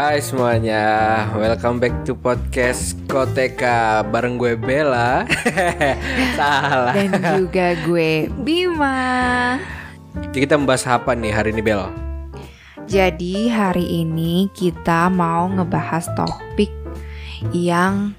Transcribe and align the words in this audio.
Hai 0.00 0.24
semuanya, 0.24 1.28
welcome 1.36 1.76
back 1.76 1.92
to 2.08 2.16
podcast 2.16 2.96
Koteka 3.04 4.00
bareng 4.08 4.40
gue 4.40 4.56
Bella. 4.56 5.28
Salah. 6.40 6.96
Dan 6.96 7.20
juga 7.20 7.76
gue 7.84 8.32
Bima. 8.40 9.60
Jadi 10.32 10.48
kita 10.48 10.56
membahas 10.56 10.88
apa 10.88 11.12
nih 11.12 11.36
hari 11.36 11.52
ini 11.52 11.60
Bel? 11.60 11.84
Jadi 12.88 13.52
hari 13.52 14.00
ini 14.00 14.48
kita 14.56 15.12
mau 15.12 15.52
ngebahas 15.52 16.08
topik 16.16 16.72
yang 17.52 18.16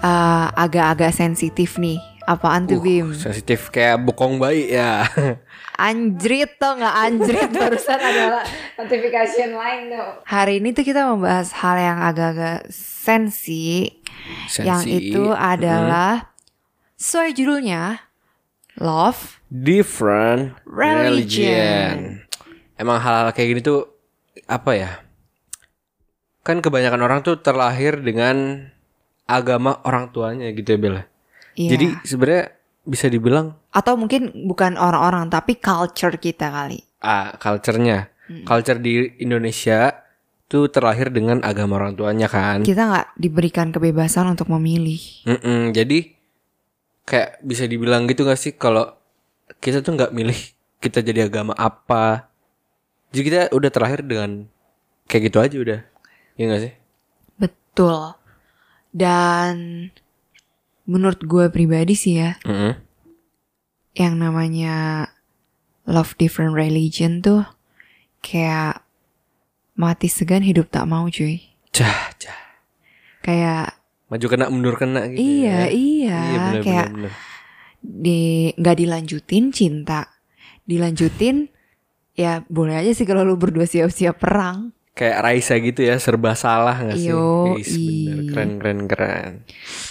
uh, 0.00 0.48
agak-agak 0.56 1.12
sensitif 1.12 1.76
nih. 1.76 2.00
Apaan 2.30 2.62
tuh 2.64 2.78
Uh, 2.78 2.84
Bim? 2.84 3.08
sensitif 3.10 3.68
kayak 3.68 3.98
bokong 4.00 4.38
bayi 4.38 4.70
ya. 4.70 5.02
Anjrit 5.80 6.54
tuh 6.56 6.78
nggak 6.78 6.94
anjrit 6.94 7.50
barusan 7.56 7.98
adalah 7.98 8.46
notification 8.76 9.50
lain 9.52 9.90
tuh. 9.90 10.08
Hari 10.24 10.62
ini 10.62 10.70
tuh 10.70 10.84
kita 10.84 11.08
membahas 11.08 11.50
hal 11.56 11.74
yang 11.74 11.98
agak-agak 11.98 12.70
sensi, 12.70 13.90
yang 14.56 14.84
Sensi. 14.84 15.10
itu 15.10 15.32
adalah 15.32 16.30
sesuai 16.94 17.32
judulnya 17.32 17.98
love 18.78 19.40
different 19.50 20.54
Religion. 20.62 21.02
religion. 21.02 21.94
Emang 22.76 22.96
hal-hal 22.96 23.34
kayak 23.34 23.48
gini 23.50 23.60
tuh 23.60 23.90
apa 24.46 24.70
ya? 24.72 24.90
Kan 26.40 26.62
kebanyakan 26.62 27.02
orang 27.02 27.20
tuh 27.20 27.36
terlahir 27.36 27.98
dengan 27.98 28.68
agama 29.24 29.82
orang 29.82 30.08
tuanya 30.10 30.48
gitu 30.52 30.70
ya 30.70 30.78
Bella. 30.78 31.02
Iya. 31.60 31.70
Jadi 31.76 31.86
sebenarnya 32.08 32.44
bisa 32.88 33.06
dibilang 33.12 33.52
atau 33.76 33.92
mungkin 34.00 34.32
bukan 34.48 34.80
orang-orang 34.80 35.28
tapi 35.28 35.60
culture 35.60 36.16
kita 36.16 36.48
kali. 36.48 36.80
ah 37.00 37.36
culture-nya. 37.36 38.08
Culture 38.46 38.78
di 38.78 39.18
Indonesia 39.18 39.90
tuh 40.46 40.70
terlahir 40.70 41.10
dengan 41.10 41.42
agama 41.42 41.76
orang 41.82 41.98
tuanya 41.98 42.30
kan. 42.30 42.62
Kita 42.62 42.86
nggak 42.86 43.08
diberikan 43.18 43.74
kebebasan 43.74 44.30
untuk 44.32 44.48
memilih. 44.52 45.00
Mm-mm, 45.26 45.74
jadi 45.74 46.14
kayak 47.08 47.42
bisa 47.42 47.66
dibilang 47.66 48.06
gitu 48.06 48.22
gak 48.22 48.38
sih 48.38 48.54
kalau 48.54 48.86
kita 49.58 49.82
tuh 49.82 49.98
nggak 49.98 50.14
milih 50.14 50.38
kita 50.84 51.02
jadi 51.02 51.26
agama 51.26 51.52
apa. 51.58 52.30
Jadi 53.10 53.22
kita 53.26 53.40
udah 53.50 53.70
terlahir 53.74 54.00
dengan 54.06 54.46
kayak 55.10 55.22
gitu 55.30 55.38
aja 55.42 55.56
udah. 55.58 55.80
Iya 56.38 56.44
gak 56.54 56.62
sih? 56.62 56.72
Betul. 57.40 58.14
Dan 58.94 59.54
menurut 60.90 61.22
gue 61.22 61.46
pribadi 61.54 61.94
sih 61.94 62.18
ya, 62.18 62.34
Mm-mm. 62.42 62.74
yang 63.94 64.18
namanya 64.18 65.06
love 65.86 66.18
different 66.18 66.58
religion 66.58 67.22
tuh 67.22 67.46
kayak 68.20 68.82
mati 69.78 70.10
segan 70.10 70.42
hidup 70.42 70.66
tak 70.68 70.90
mau 70.90 71.06
cuy. 71.06 71.38
Cah, 71.70 72.10
cah. 72.18 72.40
Kayak 73.22 73.78
Maju 74.10 74.26
kena 74.26 74.50
mundur 74.50 74.74
kena 74.74 75.06
gitu. 75.06 75.22
ya. 75.22 75.70
iya 75.70 75.70
iya, 75.70 76.18
bener, 76.50 76.62
kayak 76.66 76.88
bener, 76.90 77.10
bener. 77.10 77.12
di 77.78 78.20
nggak 78.58 78.76
dilanjutin 78.82 79.44
cinta, 79.54 80.10
dilanjutin 80.66 81.46
ya 82.18 82.42
boleh 82.50 82.74
aja 82.74 82.90
sih 82.90 83.06
kalau 83.06 83.22
lu 83.22 83.38
berdua 83.38 83.70
siap-siap 83.70 84.18
perang. 84.18 84.74
Kayak 84.98 85.22
Raisa 85.22 85.54
gitu 85.62 85.86
ya 85.86 85.96
serba 86.02 86.34
salah 86.34 86.74
gak 86.76 86.98
sih? 86.98 87.14
Yo, 87.14 87.54
Is, 87.56 87.70
bener. 87.70 88.18
i. 88.18 88.28
Keren 88.34 88.50
keren 88.58 88.80
keren. 88.90 89.32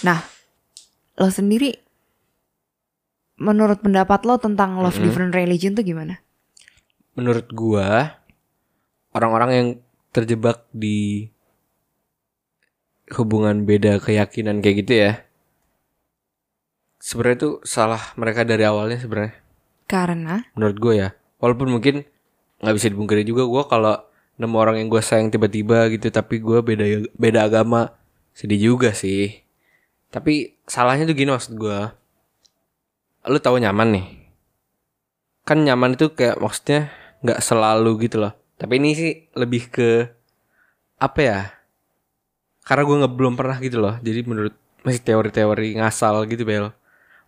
Nah, 0.04 0.20
lo 1.20 1.28
sendiri 1.28 1.76
menurut 3.40 3.80
pendapat 3.84 4.24
lo 4.28 4.40
tentang 4.40 4.80
love 4.80 4.96
Mm-mm. 4.96 5.06
different 5.06 5.32
religion 5.36 5.76
tuh 5.76 5.84
gimana? 5.84 6.24
Menurut 7.16 7.52
gua 7.52 8.20
orang-orang 9.12 9.52
yang 9.52 9.68
terjebak 10.16 10.66
di 10.74 11.30
hubungan 13.14 13.66
beda 13.66 13.98
keyakinan 14.02 14.62
kayak 14.62 14.78
gitu 14.86 14.94
ya. 15.08 15.12
Sebenarnya 17.00 17.38
itu 17.48 17.50
salah 17.64 18.02
mereka 18.20 18.44
dari 18.44 18.64
awalnya 18.68 19.00
sebenarnya. 19.02 19.34
Karena 19.90 20.46
Menurut 20.54 20.78
gue 20.78 20.94
ya. 21.00 21.10
Walaupun 21.42 21.72
mungkin 21.72 22.06
nggak 22.60 22.76
bisa 22.76 22.92
dipungkiri 22.92 23.24
juga 23.24 23.48
gue 23.48 23.64
kalau 23.72 23.96
nemu 24.36 24.56
orang 24.60 24.76
yang 24.84 24.92
gue 24.92 25.00
sayang 25.00 25.32
tiba-tiba 25.32 25.88
gitu 25.96 26.12
tapi 26.12 26.44
gue 26.44 26.60
beda 26.60 26.86
beda 27.16 27.40
agama 27.48 27.96
sedih 28.36 28.76
juga 28.76 28.94
sih. 28.94 29.42
Tapi 30.10 30.58
salahnya 30.66 31.06
tuh 31.06 31.16
gini 31.18 31.30
maksud 31.30 31.54
gue. 31.54 31.80
Lu 33.30 33.38
tahu 33.38 33.62
nyaman 33.62 33.90
nih. 33.94 34.06
Kan 35.46 35.66
nyaman 35.66 35.94
itu 35.98 36.10
kayak 36.14 36.42
maksudnya 36.42 36.90
nggak 37.22 37.42
selalu 37.42 38.10
gitu 38.10 38.22
loh. 38.26 38.34
Tapi 38.58 38.82
ini 38.82 38.90
sih 38.98 39.12
lebih 39.38 39.70
ke 39.70 40.10
apa 40.98 41.20
ya? 41.22 41.40
Karena 42.66 42.84
gue 42.86 43.00
nggak 43.06 43.16
belum 43.16 43.34
pernah 43.38 43.58
gitu 43.62 43.78
loh. 43.78 43.96
Jadi 44.02 44.20
menurut 44.26 44.54
masih 44.82 45.02
teori-teori 45.04 45.78
ngasal 45.78 46.26
gitu 46.26 46.44
bel. 46.46 46.74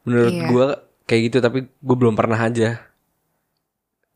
Menurut 0.05 0.33
Iya. 0.33 0.47
gue 0.49 0.67
kayak 1.05 1.21
gitu 1.29 1.37
tapi 1.37 1.69
gue 1.69 1.95
belum 1.97 2.17
pernah 2.17 2.37
aja. 2.37 2.81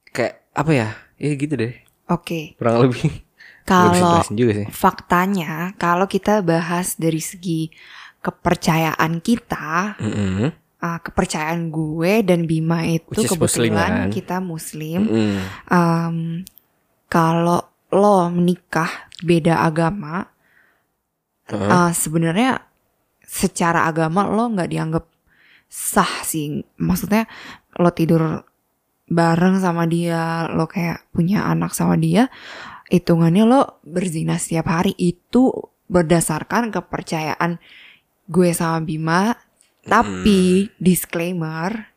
Kayak 0.09 0.41
apa 0.57 0.71
ya? 0.73 0.89
Ya 1.15 1.31
gitu 1.37 1.53
deh. 1.55 1.73
oke, 2.05 2.57
Kurang 2.57 2.89
lebih. 2.89 3.01
Kalau 3.65 4.21
faktanya 4.69 5.73
kalau 5.81 6.05
kita 6.05 6.45
bahas 6.45 6.93
dari 7.01 7.17
segi 7.17 7.73
kepercayaan 8.25 9.21
kita, 9.21 10.01
Mm-mm. 10.01 10.49
uh, 10.81 10.99
kepercayaan 11.05 11.69
gue 11.69 12.25
dan 12.25 12.49
Bima 12.49 12.81
itu 12.81 13.05
Which 13.13 13.29
is 13.29 13.37
Muslim, 13.37 13.69
kebetulan 13.77 13.93
kan? 13.93 14.09
kita 14.09 14.37
muslim. 14.41 14.99
Mm-mm. 15.05 15.37
Um, 15.69 16.17
kalau 17.05 17.61
lo 17.93 18.33
menikah 18.33 18.89
beda 19.21 19.61
agama, 19.61 20.25
Heeh. 21.53 21.69
uh, 21.69 21.93
sebenarnya 21.93 22.65
secara 23.21 23.85
agama 23.85 24.25
lo 24.25 24.49
nggak 24.49 24.69
dianggap 24.73 25.05
sah 25.65 26.23
sih 26.23 26.61
maksudnya 26.77 27.25
lo 27.81 27.89
tidur 27.91 28.45
bareng 29.09 29.59
sama 29.59 29.89
dia 29.89 30.49
lo 30.49 30.69
kayak 30.69 31.09
punya 31.09 31.45
anak 31.45 31.73
sama 31.73 31.97
dia 31.97 32.29
hitungannya 32.89 33.43
lo 33.45 33.81
berzina 33.81 34.37
setiap 34.37 34.69
hari 34.69 34.93
itu 34.97 35.49
berdasarkan 35.89 36.69
kepercayaan 36.73 37.57
gue 38.25 38.49
sama 38.51 38.81
Bima 38.81 39.33
tapi 39.81 40.69
disclaimer 40.81 41.93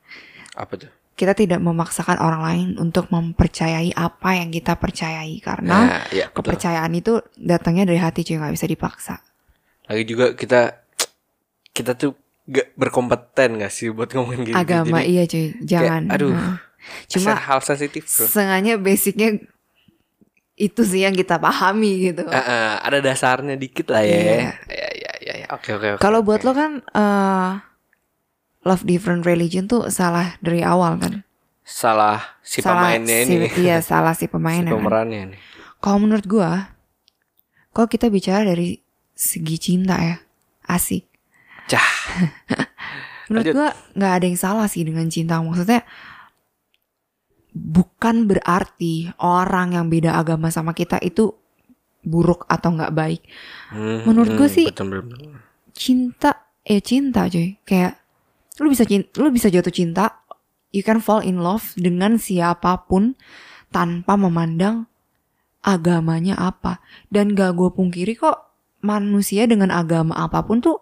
Apa 0.53 0.77
tuh? 0.77 0.91
kita 1.19 1.35
tidak 1.35 1.59
memaksakan 1.59 2.21
orang 2.21 2.43
lain 2.45 2.69
untuk 2.79 3.11
mempercayai 3.11 3.91
apa 3.91 4.39
yang 4.39 4.55
kita 4.55 4.79
percayai 4.79 5.41
karena 5.43 6.07
ya, 6.15 6.31
betul. 6.31 6.55
kepercayaan 6.55 6.93
itu 6.95 7.19
datangnya 7.35 7.89
dari 7.89 7.99
hati 7.99 8.23
cuy 8.23 8.39
nggak 8.39 8.55
bisa 8.55 8.67
dipaksa 8.69 9.17
Lagi 9.89 10.05
juga 10.05 10.37
kita 10.37 10.85
kita 11.73 11.97
tuh 11.97 12.13
gak 12.45 12.77
berkompeten 12.77 13.59
gak 13.59 13.73
sih 13.73 13.89
buat 13.89 14.13
ngomongin 14.13 14.53
gitu. 14.53 14.57
agama 14.57 15.01
Jadi, 15.01 15.11
iya 15.11 15.23
cuy 15.25 15.47
jangan 15.65 16.03
aduh. 16.13 16.33
Nah. 16.33 16.57
cuma 17.11 17.35
hal 17.35 17.61
sensitif 17.61 18.05
bro. 18.07 18.25
sengaja 18.25 18.77
basicnya 18.79 19.41
itu 20.55 20.83
sih 20.83 21.07
yang 21.07 21.15
kita 21.15 21.39
pahami 21.39 22.11
gitu 22.11 22.27
Ah, 22.27 22.43
ah, 22.43 22.71
ada 22.83 22.99
dasarnya 22.99 23.55
dikit 23.55 23.91
lah 23.91 24.03
ya. 24.03 24.11
Iya. 24.11 24.23
Ya 24.23 24.35
ya 24.35 24.51
ya 24.75 24.89
ya. 24.91 24.98
Oke 25.49 25.71
oke 25.77 25.89
kalau 26.03 26.21
buat 26.21 26.45
lo 26.45 26.53
kan 26.53 26.85
eh, 26.85 27.51
love 28.69 28.85
different 28.85 29.25
religion 29.25 29.65
tuh 29.65 29.89
salah 29.89 30.37
dari 30.45 30.61
awal 30.61 31.01
kan 31.01 31.15
salah 31.65 32.41
si 32.45 32.61
salah 32.61 32.97
pemainnya 32.97 33.17
si, 33.25 33.33
ini. 33.37 33.49
iya 33.65 33.81
salah 33.81 34.13
si 34.13 34.25
si 34.29 34.33
pemainnya 34.33 34.73
kan. 34.73 34.81
pemerannya 34.81 35.23
nih. 35.37 35.41
kalau 35.81 35.99
menurut 36.05 36.27
gua 36.29 36.73
kalau 37.73 37.89
kita 37.89 38.13
bicara 38.13 38.45
dari 38.45 38.81
segi 39.17 39.57
cinta 39.57 39.97
ya 39.97 40.17
asik 40.69 41.09
Cah. 41.69 41.91
menurut 43.33 43.45
Lanjut. 43.49 43.55
gua 43.57 43.69
nggak 43.97 44.13
ada 44.21 44.25
yang 44.25 44.39
salah 44.41 44.67
sih 44.69 44.85
dengan 44.85 45.09
cinta 45.09 45.41
maksudnya 45.41 45.85
bukan 47.57 48.29
berarti 48.29 49.11
orang 49.21 49.77
yang 49.77 49.89
beda 49.89 50.17
agama 50.17 50.53
sama 50.53 50.77
kita 50.77 51.01
itu 51.01 51.35
buruk 52.09 52.49
atau 52.49 52.73
nggak 52.73 52.93
baik. 52.97 53.23
Hmm, 53.69 54.09
Menurut 54.09 54.33
gua 54.35 54.49
hmm, 54.49 54.57
sih- 54.57 54.69
betul, 54.73 54.89
betul, 55.05 55.37
cinta 55.77 56.49
eh 56.65 56.81
cinta 56.81 57.29
cuy 57.29 57.61
kayak 57.63 58.01
lu 58.59 58.73
bisa 58.73 58.83
cinta, 58.89 59.09
lu 59.21 59.29
bisa 59.31 59.47
jatuh 59.49 59.71
cinta 59.71 60.25
you 60.75 60.83
can 60.83 60.99
fall 61.01 61.23
in 61.23 61.41
love 61.41 61.73
dengan 61.79 62.19
siapa 62.19 62.89
pun 62.89 63.17
tanpa 63.71 64.17
memandang 64.17 64.89
agamanya 65.63 66.37
apa. 66.37 66.81
Dan 67.13 67.37
gak 67.37 67.57
gue 67.57 67.71
pungkiri 67.73 68.17
kok 68.17 68.49
manusia 68.81 69.45
dengan 69.45 69.69
agama 69.75 70.15
apa 70.17 70.45
pun 70.45 70.61
tuh 70.63 70.79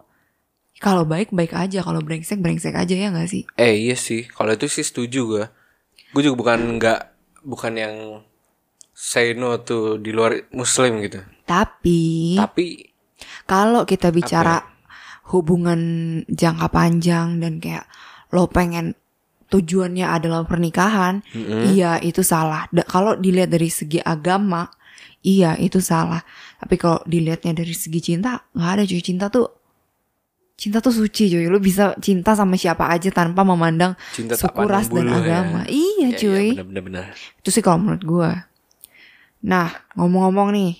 kalau 0.77 1.03
baik 1.07 1.33
baik 1.33 1.53
aja. 1.55 1.81
Kalau 1.81 2.01
brengsek 2.03 2.39
brengsek 2.39 2.75
aja 2.75 2.93
ya 2.95 3.09
gak 3.11 3.29
sih? 3.29 3.43
Eh 3.57 3.87
iya 3.87 3.95
sih, 3.97 4.27
kalau 4.27 4.53
itu 4.53 4.67
sih 4.69 4.85
setuju 4.85 5.19
gue. 5.27 5.45
Gue 6.13 6.21
juga 6.23 6.35
bukan 6.39 6.59
nggak 6.79 6.99
bukan 7.43 7.73
yang 7.75 7.95
say 8.97 9.37
no 9.37 9.61
tuh 9.61 10.01
di 10.01 10.09
luar 10.09 10.49
muslim 10.49 11.05
gitu. 11.05 11.21
tapi 11.45 12.33
Tapi 12.41 12.65
kalau 13.45 13.85
kita 13.85 14.09
bicara 14.09 14.65
hubungan 15.29 15.79
jangka 16.31 16.67
panjang 16.71 17.37
dan 17.37 17.59
kayak 17.61 17.85
lo 18.33 18.49
pengen 18.49 18.97
tujuannya 19.53 20.03
adalah 20.03 20.43
pernikahan, 20.43 21.23
Mm-mm. 21.31 21.71
iya 21.71 22.01
itu 22.03 22.19
salah. 22.25 22.67
Da- 22.73 22.83
kalau 22.87 23.15
dilihat 23.15 23.47
dari 23.53 23.69
segi 23.71 23.99
agama, 24.03 24.67
iya 25.23 25.55
itu 25.55 25.79
salah. 25.79 26.19
Tapi 26.59 26.75
kalau 26.75 26.99
dilihatnya 27.07 27.53
dari 27.63 27.71
segi 27.71 27.99
cinta, 28.03 28.43
nggak 28.51 28.71
ada 28.75 28.83
cuy 28.83 28.99
cinta 29.03 29.25
tuh 29.31 29.47
cinta 30.57 30.81
tuh 30.83 30.91
suci 30.91 31.29
cuy. 31.31 31.45
Lu 31.47 31.59
bisa 31.63 31.93
cinta 32.03 32.33
sama 32.35 32.57
siapa 32.59 32.89
aja 32.91 33.07
tanpa 33.13 33.45
memandang 33.47 33.93
Cinta 34.11 34.33
suku 34.35 34.67
ras 34.67 34.89
dan 34.91 35.07
ya. 35.07 35.15
agama. 35.15 35.61
Iya 35.69 36.07
Ya, 36.11 36.19
cuy. 36.19 36.47
ya, 36.57 36.63
bener-bener. 36.65 37.05
Itu 37.39 37.49
sih 37.53 37.63
kalau 37.63 37.79
menurut 37.83 38.03
gue. 38.03 38.31
Nah, 39.45 39.69
ngomong-ngomong 39.93 40.49
nih. 40.55 40.73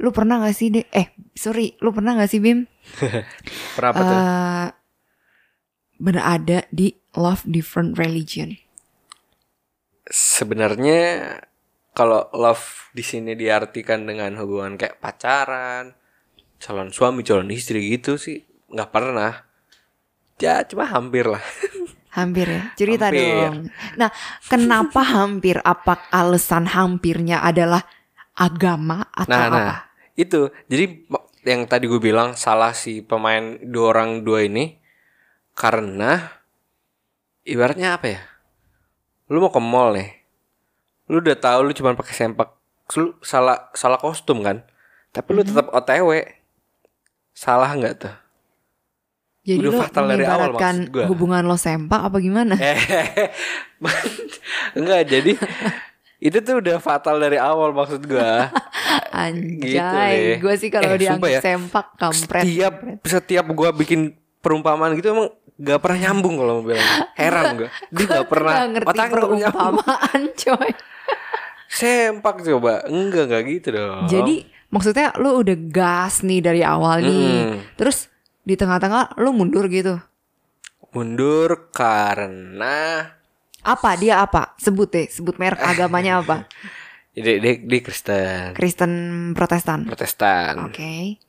Lu 0.00 0.12
pernah 0.12 0.40
gak 0.40 0.56
sih 0.56 0.68
deh? 0.72 0.84
Eh, 0.92 1.12
sorry. 1.32 1.76
Lu 1.80 1.92
pernah 1.92 2.16
gak 2.16 2.28
sih 2.28 2.40
Bim? 2.40 2.64
Berapa 3.76 4.00
tuh? 4.00 4.16
eh 4.16 4.68
berada 6.00 6.64
di 6.72 6.96
love 7.14 7.44
different 7.44 8.00
religion. 8.00 8.56
Sebenarnya 10.08 11.36
kalau 11.92 12.32
love 12.32 12.90
di 12.96 13.04
sini 13.04 13.36
diartikan 13.36 14.08
dengan 14.08 14.40
hubungan 14.40 14.80
kayak 14.80 14.98
pacaran, 14.98 15.92
calon 16.56 16.90
suami, 16.90 17.20
calon 17.22 17.52
istri 17.52 17.84
gitu 17.92 18.16
sih 18.16 18.40
nggak 18.72 18.90
pernah. 18.90 19.44
Ya 20.40 20.64
cuma 20.64 20.88
hampir 20.88 21.28
lah. 21.28 21.44
Hampir 22.10 22.46
ya. 22.46 22.62
Cerita 22.74 23.08
Hampir. 23.08 23.22
dong. 23.22 23.56
Nah, 23.94 24.10
kenapa 24.46 25.00
hampir? 25.14 25.62
Apa 25.62 26.10
alasan 26.10 26.66
hampirnya 26.66 27.38
adalah 27.40 27.86
agama 28.34 29.06
atau 29.14 29.30
Nah, 29.30 29.46
apa? 29.46 29.58
nah 29.60 29.78
itu 30.14 30.50
jadi 30.66 31.06
yang 31.46 31.64
tadi 31.64 31.88
gue 31.88 31.96
bilang 31.96 32.36
salah 32.36 32.74
si 32.74 33.00
pemain 33.00 33.56
dua 33.62 33.96
orang 33.96 34.20
dua 34.20 34.44
ini 34.44 34.76
karena 35.54 36.40
ibaratnya 37.42 37.96
apa 37.96 38.06
ya? 38.08 38.20
Lu 39.30 39.38
mau 39.38 39.52
ke 39.54 39.62
mall 39.62 39.94
nih, 39.94 40.10
lu 41.06 41.22
udah 41.22 41.38
tahu 41.38 41.58
lu 41.62 41.72
cuma 41.72 41.94
pakai 41.94 42.12
sempak, 42.12 42.50
lu 42.98 43.14
salah 43.22 43.70
salah 43.72 43.96
kostum 43.96 44.42
kan? 44.42 44.66
Tapi 45.10 45.28
lu 45.30 45.42
tetap 45.42 45.70
OTW, 45.70 46.26
salah 47.30 47.70
nggak 47.70 47.94
tuh? 47.98 48.14
Jadi 49.40 49.56
Udah 49.58 49.72
lo 49.72 49.80
fatal 49.80 50.04
dari 50.06 50.24
awal 50.26 50.50
maksud 50.52 50.88
gua. 50.90 51.04
hubungan 51.08 51.42
lo 51.42 51.56
sempak 51.56 52.00
apa 52.02 52.16
gimana? 52.18 52.54
Enggak 54.76 55.02
jadi 55.06 55.32
itu 56.20 56.36
tuh 56.38 56.60
udah 56.60 56.76
fatal 56.76 57.16
dari 57.16 57.40
awal 57.40 57.72
maksud 57.72 58.04
gitu 58.04 58.20
Anjay, 59.10 60.36
deh. 60.36 60.38
gue 60.38 60.54
sih 60.54 60.68
kalau 60.68 60.92
Eh, 60.92 61.00
dianggap 61.00 61.30
ya, 61.30 61.40
sempak 61.40 61.96
kampret. 61.96 62.44
Setiap 62.44 62.74
setiap 63.02 63.46
gua 63.50 63.72
bikin 63.72 64.12
perumpamaan 64.38 64.92
gitu 64.94 65.10
emang 65.10 65.32
gak 65.56 65.80
pernah 65.80 65.98
nyambung 66.02 66.36
kalau 66.36 66.60
mau 66.60 66.64
bilang. 66.66 66.84
Heran 67.14 67.46
gua. 67.56 67.68
Dia 67.90 68.06
gak 68.06 68.28
pernah 68.32 68.52
Nggak 68.54 68.68
ngerti 68.70 68.88
otak 68.92 69.08
perumpamaan 69.10 70.20
coy. 70.36 70.70
Sempak 71.66 72.36
coba. 72.42 72.74
Enggak 72.84 73.24
enggak 73.26 73.42
gitu 73.48 73.68
dong. 73.72 74.04
Jadi 74.04 74.34
maksudnya 74.68 75.16
lu 75.16 75.40
udah 75.40 75.56
gas 75.72 76.20
nih 76.20 76.40
dari 76.40 76.60
awal 76.60 77.00
nih. 77.00 77.32
Mm. 77.48 77.58
Terus 77.74 78.09
di 78.42 78.54
tengah-tengah 78.56 79.20
lu 79.20 79.32
mundur 79.32 79.68
gitu. 79.68 80.00
mundur 80.90 81.70
karena 81.70 83.06
Apa 83.60 83.92
dia 83.94 84.24
apa? 84.24 84.56
Sebut 84.56 84.88
deh, 84.88 85.06
sebut 85.06 85.36
merek 85.36 85.60
agamanya 85.60 86.24
apa? 86.24 86.48
dia, 87.14 87.36
dia, 87.36 87.60
dia 87.60 87.80
Kristen, 87.84 88.56
Kristen 88.56 88.92
Protestan. 89.36 89.84
Protestan. 89.84 90.64
Oke. 90.64 91.20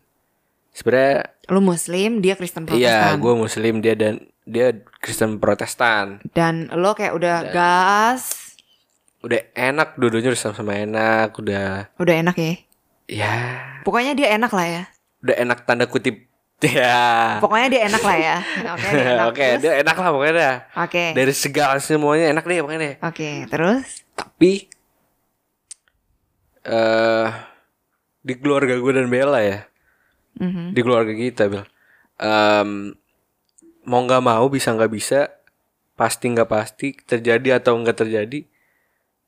Sebenarnya 0.71 1.27
Lu 1.51 1.59
Muslim, 1.59 2.23
dia 2.23 2.39
Kristen 2.39 2.63
iya, 2.71 3.11
Protestan. 3.11 3.19
gue 3.19 3.33
Muslim 3.35 3.73
dia 3.83 3.93
dan 3.99 4.13
dia 4.47 4.71
Kristen 5.03 5.35
Protestan. 5.37 6.23
Dan 6.31 6.71
lo 6.71 6.95
kayak 6.95 7.11
udah 7.11 7.37
gas, 7.51 8.55
Udah 9.21 9.37
enak 9.53 9.99
dua-duanya 10.01 10.33
udah 10.33 10.41
sama-sama 10.41 10.73
enak, 10.73 11.35
udah 11.37 11.91
udah 11.99 12.15
enak 12.25 12.35
ya. 12.39 12.53
ya 13.05 13.35
Pokoknya 13.85 14.17
dia 14.17 14.33
enak 14.33 14.49
lah 14.49 14.65
ya. 14.65 14.83
udah 15.21 15.35
enak 15.37 15.67
tanda 15.67 15.85
kutip 15.85 16.31
ya. 16.77 17.37
Pokoknya 17.41 17.67
dia 17.69 17.81
enak 17.89 18.03
lah 18.03 18.17
ya. 18.17 18.35
Oke, 18.75 18.87
dia 18.87 19.03
enak. 19.13 19.25
Oke, 19.29 19.45
Terus? 19.45 19.61
dia 19.61 19.71
enak 19.81 19.95
lah 19.95 20.09
pokoknya 20.09 20.33
dah. 20.35 20.55
Oke. 20.85 21.03
Dari 21.13 21.33
segala 21.33 21.75
semuanya 21.77 22.25
enak 22.29 22.43
deh 22.45 22.57
pokoknya 22.61 22.79
deh. 22.79 22.95
Oke, 23.01 23.29
terus? 23.49 24.05
Tapi 24.13 24.69
eh 26.61 27.27
di 28.21 28.33
keluarga 28.37 28.77
gue 28.77 28.91
dan 28.93 29.09
Bella 29.09 29.41
ya, 29.41 29.65
Mhm. 30.37 30.77
di 30.77 30.81
keluarga 30.81 31.09
kita 31.09 31.49
Bel, 31.49 31.65
Em, 32.21 32.93
mau 33.81 34.05
nggak 34.05 34.21
mau 34.21 34.45
bisa 34.45 34.69
nggak 34.69 34.93
bisa, 34.93 35.33
pasti 35.97 36.29
nggak 36.29 36.45
pasti 36.45 36.93
terjadi 37.01 37.57
atau 37.57 37.81
nggak 37.81 37.97
terjadi, 37.97 38.45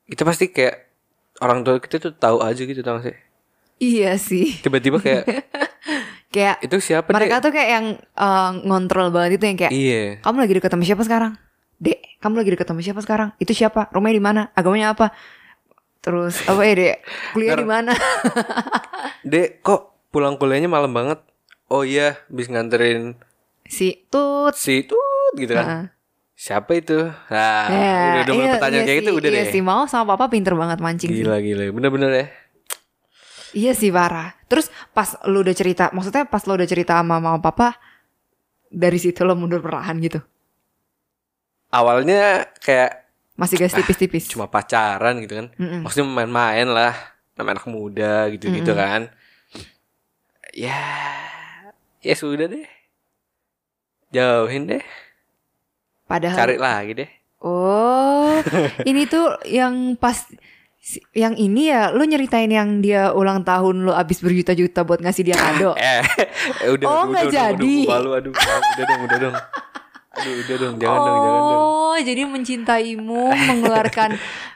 kita 0.06 0.22
pasti 0.22 0.54
kayak 0.54 0.86
orang 1.42 1.66
tua 1.66 1.82
kita 1.82 1.98
tuh 1.98 2.14
tahu 2.14 2.38
aja 2.46 2.62
gitu 2.62 2.86
tau 2.86 3.02
sih. 3.02 3.18
Iya 3.82 4.14
sih. 4.22 4.62
Tiba-tiba 4.62 5.02
kayak 5.02 5.26
Kayak 6.34 6.58
itu 6.60 6.78
siapa 6.82 7.06
mereka 7.08 7.38
tuh 7.40 7.54
kayak 7.54 7.70
yang 7.72 7.86
eh, 8.02 8.52
ngontrol 8.64 9.08
banget 9.08 9.38
itu 9.38 9.46
yang 9.46 9.58
kayak 9.60 9.72
Iya. 9.72 10.04
kamu 10.20 10.38
lagi 10.40 10.54
deket 10.56 10.72
sama 10.72 10.84
siapa 10.84 11.04
sekarang? 11.04 11.34
Dek, 11.78 12.00
kamu 12.18 12.34
lagi 12.36 12.50
deket 12.52 12.66
sama 12.66 12.82
siapa 12.82 13.00
sekarang? 13.00 13.30
Itu 13.38 13.52
siapa? 13.52 13.88
Rumahnya 13.88 14.16
di 14.16 14.24
mana? 14.24 14.42
Agamanya 14.52 14.92
apa? 14.92 15.14
Terus 16.00 16.42
apa 16.44 16.62
ya 16.64 16.74
dek? 16.74 16.96
Kuliah 17.32 17.54
di 17.54 17.64
mana? 17.64 17.94
Dek, 19.24 19.62
kok 19.62 19.82
pulang 20.10 20.36
kuliahnya 20.36 20.68
malam 20.68 20.92
banget? 20.92 21.22
Oh 21.68 21.82
iya, 21.82 22.20
habis 22.28 22.48
nganterin 22.48 23.16
si 23.64 24.06
Tut. 24.08 24.54
si 24.54 24.84
Tut 24.84 25.00
gitu 25.34 25.54
kan. 25.54 25.66
Heeh. 25.66 25.86
Siapa 26.36 26.76
itu? 26.76 27.08
Nah, 27.30 27.66
Ya, 27.66 27.94
udah, 28.12 28.22
udah 28.22 28.34
mulai 28.34 28.44
iya, 28.44 28.54
pertanyaan 28.54 28.74
iya 28.76 28.86
kayak 28.86 28.98
sih, 28.98 29.06
gitu 29.06 29.12
udah 29.16 29.30
iya 29.30 29.40
deh. 29.40 29.52
sih 29.52 29.62
mau 29.62 29.82
sama 29.86 30.06
papa 30.10 30.28
pinter 30.28 30.54
banget 30.54 30.78
mancing 30.78 31.10
sih. 31.10 31.24
Gila 31.24 31.40
gila, 31.40 31.64
bener-bener 31.72 32.10
ya. 32.12 32.26
Iya 33.54 33.78
sih 33.78 33.94
parah. 33.94 34.34
Terus 34.50 34.70
pas 34.92 35.14
lu 35.30 35.46
udah 35.46 35.54
cerita, 35.54 35.94
maksudnya 35.94 36.26
pas 36.26 36.42
lu 36.50 36.58
udah 36.58 36.66
cerita 36.66 36.98
sama 36.98 37.22
mama 37.22 37.38
papa, 37.38 37.78
dari 38.74 38.98
situ 38.98 39.22
lo 39.22 39.38
mundur 39.38 39.62
perlahan 39.62 40.02
gitu. 40.02 40.20
Awalnya 41.70 42.50
kayak 42.62 43.06
Masih 43.34 43.58
gas 43.58 43.74
tipis-tipis. 43.74 44.30
cuma 44.30 44.46
pacaran 44.46 45.18
gitu 45.22 45.38
kan. 45.42 45.48
Mm-mm. 45.58 45.82
Maksudnya 45.86 46.06
main-main 46.06 46.70
lah, 46.70 46.94
nama 47.34 47.58
anak 47.58 47.66
muda 47.66 48.30
gitu-gitu 48.30 48.74
kan. 48.78 49.10
Ya, 50.54 50.78
ya 52.02 52.14
sudah 52.14 52.46
deh. 52.46 52.66
Jauhin 54.14 54.70
deh, 54.70 54.86
Padahal 56.06 56.38
cari 56.38 56.56
lagi 56.62 56.94
deh. 56.94 57.10
Oh, 57.42 58.38
ini 58.90 59.10
tuh 59.10 59.42
yang 59.50 59.98
pas 59.98 60.30
yang 61.16 61.34
ini 61.34 61.72
ya 61.72 61.90
lu 61.90 62.04
nyeritain 62.04 62.48
yang 62.48 62.84
dia 62.84 63.12
ulang 63.12 63.42
tahun 63.42 63.88
lu 63.88 63.92
abis 63.92 64.20
berjuta-juta 64.20 64.84
buat 64.84 65.00
ngasih 65.00 65.24
dia 65.24 65.36
kado. 65.36 65.72
Eh, 65.80 66.04
eh, 66.60 66.70
udah, 66.70 66.86
Oh, 66.86 67.04
nggak 67.08 67.32
jadi. 67.32 67.76
Udah, 67.88 68.20
aduh, 68.20 68.32
udah 68.32 68.84
dong, 68.84 69.02
udah 69.02 69.18
dong. 69.18 69.36
Aduh, 70.14 70.34
udah 70.40 70.56
dong, 70.60 70.76
jangan 70.78 71.00
dong, 71.00 71.18
jangan 71.18 71.42
dong. 71.42 71.62
Oh, 71.64 71.96
jadi 71.96 72.22
mencintaimu, 72.24 73.24
mengeluarkan 73.32 74.10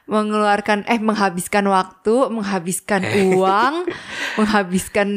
mengeluarkan 0.05 0.77
eh 0.84 1.00
menghabiskan 1.00 1.63
waktu, 1.65 2.15
menghabiskan 2.27 3.01
uang, 3.31 3.74
menghabiskan 4.36 5.07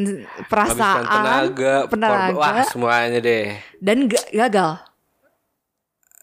perasaan, 0.47 1.03
Habiskan 1.03 1.05
tenaga, 1.07 1.75
tenaga, 1.87 2.33
wah 2.33 2.63
semuanya 2.65 3.19
deh. 3.19 3.55
dan 3.79 4.07
ga- 4.07 4.31
gagal. 4.31 4.90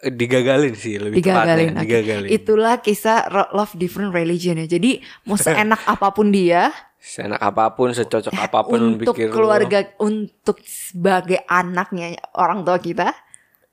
Digagalin 0.00 0.72
sih 0.72 0.94
lebih 0.94 1.18
Digagalin. 1.18 1.74
tepatnya, 1.74 1.74
Oke. 1.74 1.82
digagalin. 1.82 2.28
Itulah 2.30 2.74
kisah 2.78 3.18
love 3.50 3.74
different 3.74 4.10
religion 4.10 4.54
ya. 4.56 4.66
Jadi 4.68 4.98
mau 5.24 5.34
seenak 5.34 5.82
apa 5.90 6.10
pun 6.10 6.30
dia, 6.30 6.70
Seenak 6.96 7.38
apa 7.38 7.72
pun, 7.72 7.90
secocok 7.90 8.30
apa 8.32 8.62
pun 8.62 8.78
lu 8.78 8.86
untuk 8.96 9.14
pikir 9.14 9.26
lu. 9.26 9.34
keluarga 9.34 9.78
untuk 9.98 10.58
sebagai 10.62 11.42
anaknya 11.44 12.14
orang 12.32 12.62
tua 12.62 12.78
kita 12.78 13.10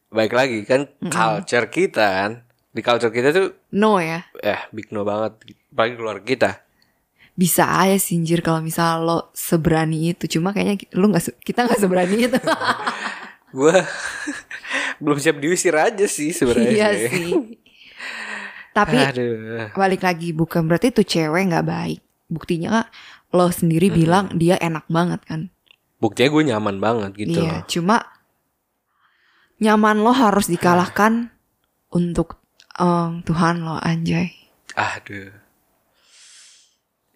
Baik 0.08 0.32
lagi 0.32 0.62
kan 0.62 0.86
culture 1.03 1.67
kita 1.67 2.05
kan. 2.05 2.32
Di 2.70 2.79
culture 2.79 3.10
kita 3.10 3.29
tuh 3.29 3.48
no 3.72 3.98
ya 3.98 4.25
eh 4.36 4.62
big 4.70 4.89
no 4.89 5.01
banget. 5.01 5.41
Apalagi 5.70 5.94
keluarga 5.96 6.24
kita. 6.24 6.51
bisa 7.34 7.67
aja 7.67 8.00
sinjir 8.00 8.39
kalau 8.39 8.63
misal 8.63 9.03
lo 9.03 9.17
seberani 9.32 10.10
itu 10.10 10.24
cuma 10.32 10.50
kayaknya 10.50 10.88
lu 10.94 11.12
nggak 11.12 11.36
kita 11.41 11.67
nggak 11.67 11.77
seberani 11.77 12.15
itu 12.24 12.39
Gua 13.51 13.75
belum 15.00 15.18
siap 15.20 15.38
diusir 15.40 15.75
aja 15.75 16.06
sih 16.06 16.32
sebenarnya. 16.32 16.72
iya 16.72 16.90
sih 17.10 17.32
tapi 18.75 19.00
Aduh. 19.00 19.72
balik 19.72 20.04
lagi 20.04 20.36
bukan 20.36 20.68
berarti 20.68 20.92
tuh 20.92 21.08
cewek 21.08 21.48
nggak 21.48 21.68
baik 21.68 22.00
buktinya 22.28 22.88
lo 23.32 23.48
sendiri 23.52 23.92
bilang 23.92 24.32
dia 24.36 24.56
enak 24.60 24.88
banget 24.88 25.22
kan 25.25 25.42
Buktinya 25.96 26.30
gue 26.32 26.44
nyaman 26.52 26.78
banget 26.84 27.12
gitu. 27.16 27.40
iya 27.40 27.64
cuma 27.66 28.04
nyaman 29.64 30.04
lo 30.04 30.12
harus 30.12 30.52
dikalahkan 30.52 31.32
untuk 31.90 32.36
em, 32.75 33.24
Tuhan 33.24 33.64
lo 33.64 33.80
anjay 33.80 34.32
Aduh. 34.75 35.32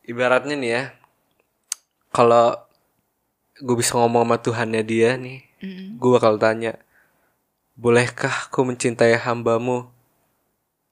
Ibaratnya 0.08 0.56
nih 0.56 0.72
ya. 0.72 0.84
Kalau 2.10 2.56
gue 3.60 3.76
bisa 3.76 4.00
ngomong 4.00 4.24
sama 4.26 4.38
Tuhannya 4.40 4.82
dia 4.82 5.20
nih. 5.20 5.44
Gue 6.00 6.10
bakal 6.16 6.40
tanya. 6.40 6.80
Bolehkah 7.80 8.52
aku 8.52 8.68
mencintai 8.68 9.16
hambamu? 9.16 9.88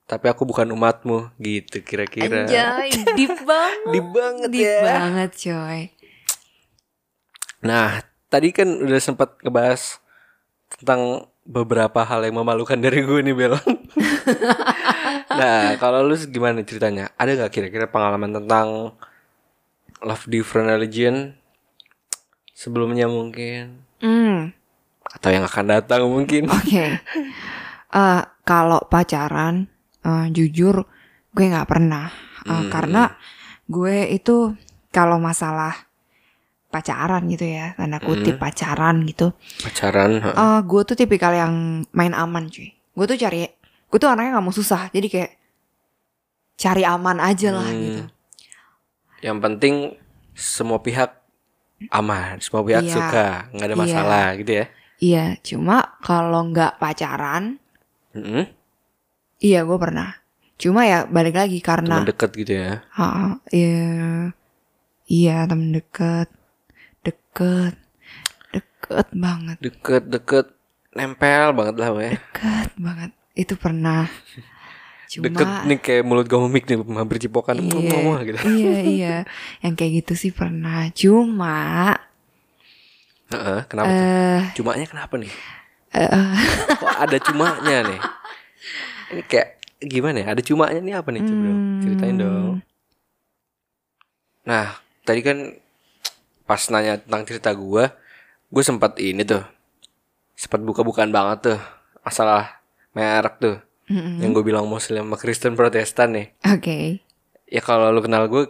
tapi 0.08 0.32
aku 0.32 0.48
bukan 0.48 0.72
umatmu 0.72 1.36
gitu 1.36 1.84
kira-kira. 1.84 2.48
Anjay, 2.48 2.96
deep 3.20 3.44
banget. 3.44 3.92
Deep 3.92 4.08
banget 4.16 4.50
Deep 4.56 4.64
ya. 4.64 4.80
banget 4.80 5.32
coy. 5.36 5.80
Nah, 7.68 8.00
tadi 8.32 8.56
kan 8.56 8.72
udah 8.72 9.04
sempat 9.04 9.36
ngebahas 9.44 10.00
tentang 10.80 11.28
beberapa 11.44 12.08
hal 12.08 12.24
yang 12.24 12.40
memalukan 12.40 12.80
dari 12.80 13.04
gue 13.04 13.20
nih 13.20 13.36
Bel. 13.36 13.60
nah, 15.40 15.76
kalau 15.76 16.08
lu 16.08 16.16
gimana 16.32 16.64
ceritanya? 16.64 17.12
Ada 17.20 17.44
nggak 17.44 17.52
kira-kira 17.52 17.92
pengalaman 17.92 18.32
tentang 18.32 18.96
love 20.00 20.24
different 20.32 20.72
religion 20.72 21.36
sebelumnya 22.56 23.12
mungkin 23.12 23.84
Hmm, 23.98 24.17
atau 25.18 25.30
yang 25.30 25.44
akan 25.44 25.66
datang 25.68 26.06
mungkin? 26.06 26.46
oke. 26.48 26.86
Eh, 27.88 28.22
kalau 28.44 28.80
pacaran, 28.86 29.66
eh, 30.02 30.26
jujur 30.30 30.86
gue 31.34 31.46
nggak 31.46 31.66
pernah. 31.66 32.08
Eh, 32.46 32.52
Hmm. 32.54 32.70
Karena 32.70 33.04
gue 33.66 34.08
itu 34.08 34.54
kalau 34.90 35.18
masalah 35.18 35.74
pacaran 36.68 37.26
gitu 37.28 37.44
ya, 37.44 37.74
tanda 37.74 37.98
kutip 37.98 38.38
pacaran 38.38 39.02
gitu. 39.04 39.34
Pacaran. 39.60 40.22
Eh, 40.22 40.60
gue 40.62 40.82
tuh 40.84 40.96
tipikal 40.96 41.32
yang 41.32 41.54
main 41.92 42.12
aman 42.12 42.48
cuy. 42.48 42.72
Gue 42.94 43.06
tuh 43.06 43.18
cari, 43.18 43.48
gue 43.88 43.98
tuh 43.98 44.08
anaknya 44.08 44.38
nggak 44.38 44.46
mau 44.46 44.54
susah. 44.54 44.90
Jadi 44.90 45.08
kayak 45.08 45.32
cari 46.56 46.84
aman 46.84 47.18
aja 47.20 47.50
lah 47.52 47.68
Hmm. 47.68 47.82
gitu. 47.82 48.04
Yang 49.24 49.38
penting 49.42 49.76
semua 50.34 50.78
pihak 50.78 51.10
aman, 51.90 52.38
semua 52.38 52.62
pihak 52.62 52.84
Iya. 52.84 52.94
suka, 52.94 53.28
nggak 53.52 53.66
ada 53.66 53.76
Iya. 53.76 53.82
masalah 53.82 54.28
gitu 54.36 54.52
ya. 54.54 54.66
Iya, 54.98 55.38
cuma 55.46 55.98
kalau 56.02 56.50
nggak 56.50 56.82
pacaran, 56.82 57.62
Mm-mm. 58.18 58.50
iya 59.38 59.62
gue 59.62 59.78
pernah. 59.78 60.18
Cuma 60.58 60.90
ya 60.90 61.06
balik 61.06 61.38
lagi 61.38 61.62
karena 61.62 62.02
Teman 62.02 62.10
deket 62.10 62.30
gitu 62.34 62.54
ya. 62.58 62.82
Ha, 62.98 63.38
iya, 63.54 64.34
iya 65.06 65.46
temen 65.46 65.70
deket, 65.70 66.34
deket, 67.06 67.78
deket 68.50 69.08
banget, 69.14 69.62
Deket-deket 69.62 70.58
nempel 70.98 71.54
banget 71.54 71.76
lah 71.78 71.90
ya. 72.02 72.12
deket 72.18 72.70
banget. 72.82 73.12
Itu 73.38 73.54
pernah. 73.54 74.10
Cuma, 75.08 75.30
Deket 75.30 75.48
nih 75.70 75.78
kayak 75.80 76.04
mulut 76.04 76.28
gomik 76.28 76.68
nih 76.68 76.82
hampir 76.84 77.22
cipokan 77.22 77.56
iya, 77.62 77.70
ngomong 77.70 78.26
gitu. 78.28 78.38
iya, 78.44 78.78
iya, 78.84 79.16
yang 79.64 79.78
kayak 79.78 80.04
gitu 80.04 80.14
sih 80.20 80.32
pernah. 80.36 80.90
Cuma, 80.92 81.96
Heeh, 83.28 83.60
kenapa 83.68 83.92
tuh? 83.92 84.08
eh, 84.08 84.42
Cumanya 84.56 84.86
kenapa 84.88 85.14
nih? 85.20 85.34
eh, 85.92 86.08
Kok 86.80 86.94
ada 86.94 87.18
cumanya 87.20 87.78
nih? 87.84 88.00
Ini 89.08 89.22
kayak 89.24 89.48
gimana 89.82 90.18
ya? 90.24 90.28
Ada 90.32 90.42
cumanya 90.42 90.80
nih 90.80 90.96
apa 90.96 91.10
nih 91.12 91.24
coba 91.24 91.44
dong? 91.46 91.60
Hmm. 91.60 91.80
Ceritain 91.82 92.18
dong. 92.18 92.54
Nah, 94.44 94.66
tadi 95.04 95.20
kan 95.20 95.38
pas 96.48 96.62
nanya 96.72 96.96
tentang 96.98 97.24
cerita 97.28 97.52
gua, 97.52 97.92
gue 98.48 98.64
sempat 98.64 98.96
ini 98.98 99.24
tuh. 99.24 99.44
Sempat 100.34 100.64
buka-bukaan 100.64 101.12
banget 101.12 101.54
tuh. 101.54 101.60
Masalah 102.02 102.64
merek 102.96 103.36
tuh. 103.38 103.58
mm-mm. 103.88 104.24
Yang 104.24 104.30
gue 104.34 104.44
bilang 104.46 104.64
muslim 104.66 105.04
sama 105.04 105.18
Kristen 105.20 105.54
protestan 105.54 106.16
nih. 106.16 106.28
oke, 106.46 107.04
Ya 107.48 107.60
kalau 107.60 107.92
lu 107.92 108.00
kenal 108.00 108.28
gue 108.28 108.48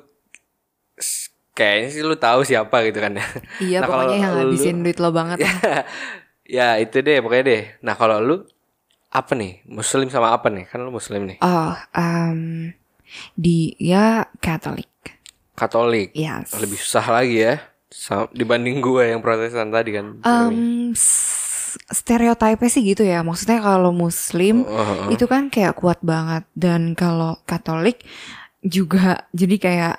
kayaknya 1.58 1.90
sih 1.90 2.06
lu 2.06 2.14
tahu 2.14 2.46
siapa 2.46 2.86
gitu 2.86 3.02
kan 3.02 3.18
ya. 3.18 3.26
iya 3.58 3.78
Nah, 3.82 3.90
pokoknya 3.90 4.18
yang 4.22 4.34
ngabisin 4.38 4.86
duit 4.86 5.02
lo 5.02 5.10
banget. 5.10 5.42
lah. 5.42 5.58
ya 6.62 6.78
itu 6.78 7.02
deh 7.02 7.18
pokoknya 7.18 7.44
deh. 7.50 7.64
Nah 7.82 7.98
kalau 7.98 8.22
lu 8.22 8.36
apa 9.10 9.34
nih? 9.34 9.66
Muslim 9.66 10.14
sama 10.14 10.30
apa 10.30 10.54
nih? 10.54 10.70
Kan 10.70 10.86
lu 10.86 10.94
muslim 10.94 11.26
nih. 11.26 11.42
Oh, 11.42 11.74
um, 11.98 12.70
dia 13.34 14.28
Katolik, 14.38 14.92
Katolik. 15.58 16.14
yes. 16.14 16.54
Lebih 16.54 16.78
susah 16.78 17.06
lagi 17.10 17.42
ya. 17.42 17.58
Dibanding 18.30 18.84
gue 18.84 19.16
yang 19.16 19.24
protestan 19.24 19.74
tadi 19.74 19.96
kan. 19.96 20.20
Um, 20.22 20.92
s- 20.94 21.80
stereotipnya 21.90 22.70
sih 22.70 22.84
gitu 22.84 23.02
ya. 23.02 23.24
Maksudnya 23.24 23.64
kalau 23.64 23.96
Muslim 23.96 24.68
oh, 24.68 24.76
oh. 24.78 25.08
itu 25.10 25.26
kan 25.26 25.48
kayak 25.48 25.80
kuat 25.80 26.04
banget 26.04 26.44
dan 26.54 26.94
kalau 26.94 27.40
Katolik 27.48 28.04
juga 28.60 29.26
jadi 29.32 29.56
kayak 29.58 29.96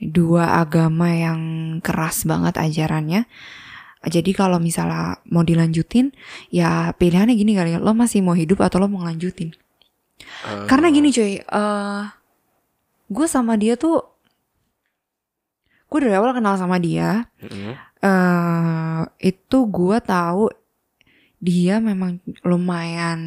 dua 0.00 0.64
agama 0.64 1.12
yang 1.12 1.40
keras 1.84 2.24
banget 2.24 2.56
ajarannya. 2.56 3.28
Jadi 4.00 4.32
kalau 4.32 4.56
misalnya 4.56 5.20
mau 5.28 5.44
dilanjutin, 5.44 6.16
ya 6.48 6.96
pilihannya 6.96 7.36
gini 7.36 7.52
kali 7.52 7.76
ya, 7.76 7.78
lo 7.84 7.92
masih 7.92 8.24
mau 8.24 8.32
hidup 8.32 8.64
atau 8.64 8.80
lo 8.80 8.88
mau 8.88 9.04
ngelanjutin? 9.04 9.52
Eh, 10.48 10.64
Karena 10.64 10.88
gini 10.88 11.12
cuy, 11.12 11.44
eh 11.44 12.02
gue 13.12 13.26
sama 13.28 13.60
dia 13.60 13.76
tuh, 13.76 14.00
gue 15.92 15.98
dari 16.00 16.16
awal 16.16 16.32
kenal 16.32 16.56
sama 16.56 16.80
dia, 16.80 17.28
mm-mm. 17.44 17.76
eh 18.00 19.00
itu 19.20 19.58
gue 19.68 19.96
tahu 20.00 20.48
dia 21.36 21.76
memang 21.76 22.24
lumayan 22.40 23.20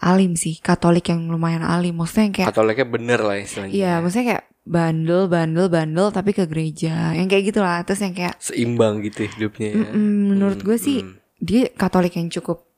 alim 0.00 0.32
sih, 0.32 0.56
Katolik 0.64 1.12
yang 1.12 1.28
lumayan 1.28 1.60
alim. 1.60 1.92
Maksudnya 1.92 2.24
yang 2.24 2.34
kayak, 2.40 2.48
Katoliknya 2.56 2.86
bener 2.88 3.20
lah 3.20 3.36
istilahnya. 3.36 3.72
iya, 3.76 3.92
maksudnya 4.00 4.26
kayak 4.32 4.44
bandel, 4.68 5.26
bandel, 5.26 5.66
bandel, 5.66 6.12
tapi 6.12 6.30
ke 6.30 6.44
gereja, 6.44 7.16
yang 7.16 7.24
kayak 7.24 7.48
gitulah. 7.48 7.80
Terus 7.82 8.04
yang 8.04 8.12
kayak, 8.12 8.36
Seimbang 8.36 9.00
gitu 9.00 9.24
hidupnya. 9.24 9.68
ya. 9.72 9.88
mm-mm, 9.88 10.12
menurut 10.30 10.60
gue 10.60 10.76
sih 10.76 11.00
Mm-mm. 11.00 11.16
dia 11.40 11.72
Katolik 11.72 12.12
yang 12.14 12.28
cukup 12.28 12.68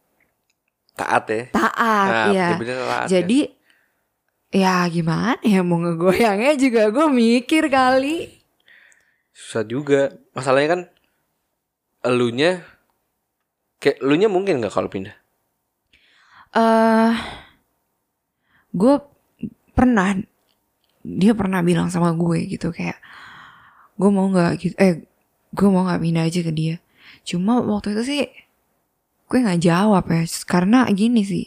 taat 0.95 1.25
ya. 1.27 1.43
taat, 1.51 2.09
Nah, 2.09 2.27
ya. 2.31 2.49
taat 2.55 2.63
ya. 2.63 3.07
Jadi 3.11 3.41
ya 4.51 4.83
gimana 4.87 5.39
ya 5.43 5.63
mau 5.63 5.79
ngegoyangnya 5.79 6.55
juga 6.55 6.87
gue 6.89 7.07
mikir 7.07 7.67
kali. 7.67 8.39
susah 9.31 9.63
juga. 9.63 10.15
Masalahnya 10.31 10.69
kan 10.69 10.81
elunya 12.03 12.61
kayak 13.77 13.99
elunya 13.99 14.29
mungkin 14.29 14.61
nggak 14.61 14.71
kalau 14.71 14.87
pindah. 14.87 15.17
eh 16.51 17.15
gue 18.71 18.95
pernah 19.73 20.19
dia 21.05 21.33
pernah 21.33 21.61
bilang 21.65 21.89
sama 21.89 22.13
gue 22.13 22.45
gitu 22.51 22.71
kayak 22.75 22.99
gue 24.01 24.11
mau 24.13 24.27
nggak 24.33 24.53
gitu 24.61 24.75
eh 24.81 25.05
gue 25.53 25.69
mau 25.73 25.85
nggak 25.87 26.01
pindah 26.03 26.25
aja 26.29 26.41
ke 26.47 26.53
dia. 26.55 26.77
Cuma 27.29 27.61
waktu 27.63 27.97
itu 27.97 28.03
sih 28.07 28.23
gue 29.31 29.39
nggak 29.45 29.61
jawab 29.63 30.05
ya 30.11 30.23
karena 30.47 30.89
gini 30.91 31.23
sih 31.23 31.47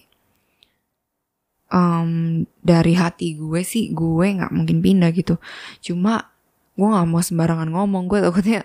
Em, 1.74 2.46
dari 2.62 2.94
hati 2.94 3.34
gue 3.34 3.66
sih 3.66 3.90
gue 3.98 4.26
nggak 4.38 4.54
mungkin 4.54 4.78
pindah 4.86 5.10
gitu. 5.18 5.42
Cuma 5.82 6.30
gue 6.78 6.86
nggak 6.86 7.08
mau 7.10 7.22
sembarangan 7.22 7.70
ngomong 7.74 8.04
gue 8.06 8.20
takutnya 8.22 8.62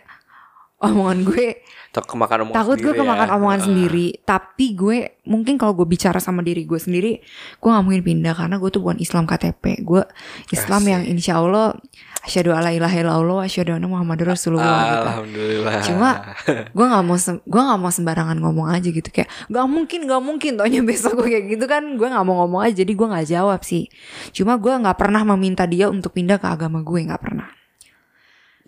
omongan 0.79 1.27
gue 1.27 1.47
kemakan 1.91 2.47
omongan 2.47 2.59
takut 2.63 2.79
gue 2.79 2.95
kemakan 2.95 3.27
ya. 3.27 3.35
omongan 3.35 3.61
Ah. 3.61 3.67
sendiri 3.67 4.07
tapi 4.23 4.79
gue 4.79 5.19
mungkin 5.27 5.59
kalau 5.59 5.75
gue 5.75 5.83
bicara 5.83 6.23
sama 6.23 6.47
diri 6.47 6.63
gue 6.63 6.79
sendiri 6.79 7.19
gue 7.59 7.69
gak 7.69 7.83
mungkin 7.83 8.07
pindah 8.07 8.39
karena 8.39 8.63
gue 8.63 8.71
tuh 8.71 8.87
bukan 8.87 9.03
Islam 9.03 9.27
KTP 9.27 9.83
gue 9.83 10.07
Islam 10.55 10.83
Asik. 10.87 10.93
yang 10.95 11.03
insya 11.11 11.43
Allah 11.43 11.75
asyhadu 12.23 12.55
alla 12.55 12.71
ilaha 12.71 12.95
illallah 12.95 13.41
asyhadu 13.43 13.75
anna 13.75 13.91
muhammadur 13.91 14.31
rasulullah 14.31 14.79
gitu 14.85 15.09
Alhamdulillah. 15.11 15.73
Cuma 15.83 16.11
gue 16.77 16.87
nggak 16.87 17.03
mau 17.03 17.17
gue 17.19 17.63
nggak 17.67 17.81
mau 17.83 17.91
sembarangan 17.91 18.37
ngomong 18.39 18.69
aja 18.71 18.89
gitu 18.95 19.09
kayak 19.11 19.27
gak 19.51 19.67
mungkin 19.67 20.01
gak 20.07 20.23
mungkin 20.23 20.53
taunya 20.55 20.83
besok 20.87 21.19
gue 21.19 21.35
kayak 21.35 21.59
gitu 21.59 21.65
kan 21.67 21.83
gue 21.99 22.07
nggak 22.07 22.23
mau 22.23 22.47
ngomong 22.47 22.63
aja 22.63 22.87
jadi 22.87 22.93
gue 22.95 23.07
nggak 23.11 23.27
jawab 23.27 23.61
sih 23.67 23.91
cuma 24.31 24.55
gue 24.55 24.71
nggak 24.71 24.95
pernah 24.95 25.27
meminta 25.35 25.67
dia 25.67 25.91
untuk 25.91 26.15
pindah 26.15 26.39
ke 26.39 26.47
agama 26.47 26.85
gue 26.87 27.01
nggak 27.11 27.23
pernah 27.23 27.49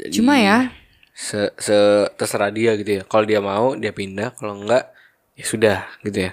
Jadi, 0.00 0.10
cuma 0.18 0.34
ya 0.40 0.72
se, 1.20 1.52
se 1.60 1.76
terserah 2.16 2.48
dia 2.48 2.72
gitu 2.80 3.00
ya. 3.00 3.02
Kalau 3.04 3.24
dia 3.28 3.44
mau 3.44 3.76
dia 3.76 3.92
pindah, 3.92 4.32
kalau 4.32 4.64
enggak 4.64 4.88
ya 5.36 5.44
sudah 5.44 5.78
gitu 6.00 6.32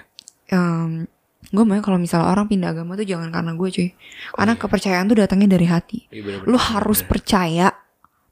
gue 1.48 1.64
mau 1.64 1.80
kalau 1.84 2.00
misalnya 2.00 2.28
orang 2.32 2.48
pindah 2.48 2.72
agama 2.72 2.96
tuh 2.96 3.04
jangan 3.04 3.28
karena 3.28 3.52
gue 3.52 3.68
cuy. 3.68 3.88
Karena 4.32 4.54
kepercayaan 4.56 5.04
tuh 5.12 5.16
datangnya 5.20 5.60
dari 5.60 5.66
hati. 5.68 6.08
Iya, 6.08 6.22
bener-bener. 6.24 6.48
lu 6.48 6.58
harus 6.58 7.04
percaya 7.04 7.68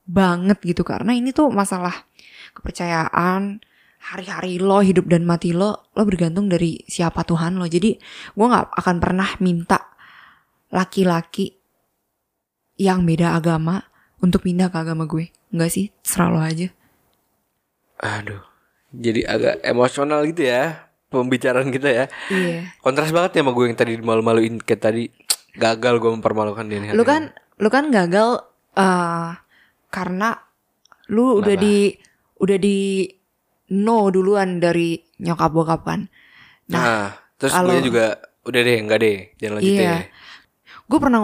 banget 0.09 0.59
gitu. 0.65 0.81
Karena 0.81 1.13
ini 1.13 1.37
tuh 1.37 1.53
masalah 1.53 1.93
kepercayaan 2.57 3.61
hari-hari 4.17 4.57
lo 4.57 4.81
hidup 4.81 5.13
dan 5.13 5.29
mati 5.29 5.53
lo 5.53 5.93
lo 5.93 6.03
bergantung 6.09 6.49
dari 6.49 6.81
siapa 6.89 7.21
Tuhan 7.21 7.61
lo. 7.61 7.69
Jadi 7.69 8.01
gue 8.33 8.47
nggak 8.49 8.81
akan 8.81 8.97
pernah 8.97 9.29
minta 9.45 9.93
laki-laki 10.73 11.53
yang 12.81 13.05
beda 13.05 13.37
agama 13.37 13.81
untuk 14.21 14.45
pindah 14.45 14.69
ke 14.73 14.77
agama 14.77 15.05
gue 15.09 15.36
nggak 15.49 15.71
sih 15.71 15.87
serah 16.00 16.29
lo 16.29 16.41
aja 16.41 16.69
Aduh. 17.97 18.43
Jadi 18.91 19.25
agak 19.25 19.61
emosional 19.62 20.25
gitu 20.25 20.45
ya 20.45 20.88
pembicaraan 21.07 21.69
kita 21.69 21.88
ya. 21.88 22.05
iya 22.29 22.73
Kontras 22.79 23.09
banget 23.09 23.31
ya 23.33 23.41
sama 23.41 23.53
gue 23.53 23.65
yang 23.67 23.75
tadi 23.75 23.93
malu-maluin 23.97 24.59
kayak 24.59 24.83
tadi 24.83 25.05
gagal 25.55 25.97
gue 25.97 26.11
mempermalukan 26.12 26.65
dia 26.65 26.93
lu 26.93 27.03
kan 27.03 27.31
lu 27.57 27.69
kan 27.69 27.88
gagal 27.88 28.43
eh 28.75 29.31
karena 29.88 30.37
lu 31.09 31.38
udah 31.38 31.55
Kenapa? 31.55 31.65
di 31.65 31.76
udah 32.37 32.59
di 32.59 32.79
no 33.73 34.11
duluan 34.11 34.59
dari 34.59 35.00
nyokap 35.19 35.50
bokap 35.50 35.83
kan 35.83 36.00
Nah, 36.67 37.15
terus 37.37 37.55
kalau- 37.55 37.73
gue 37.73 37.87
juga 37.87 38.07
udah 38.43 38.61
deh, 38.61 38.76
enggak 38.76 38.99
deh, 38.99 39.17
jangan 39.37 39.55
lanjutin. 39.57 39.81
Iya. 39.81 39.97
gue 40.85 40.99
pernah 40.99 41.21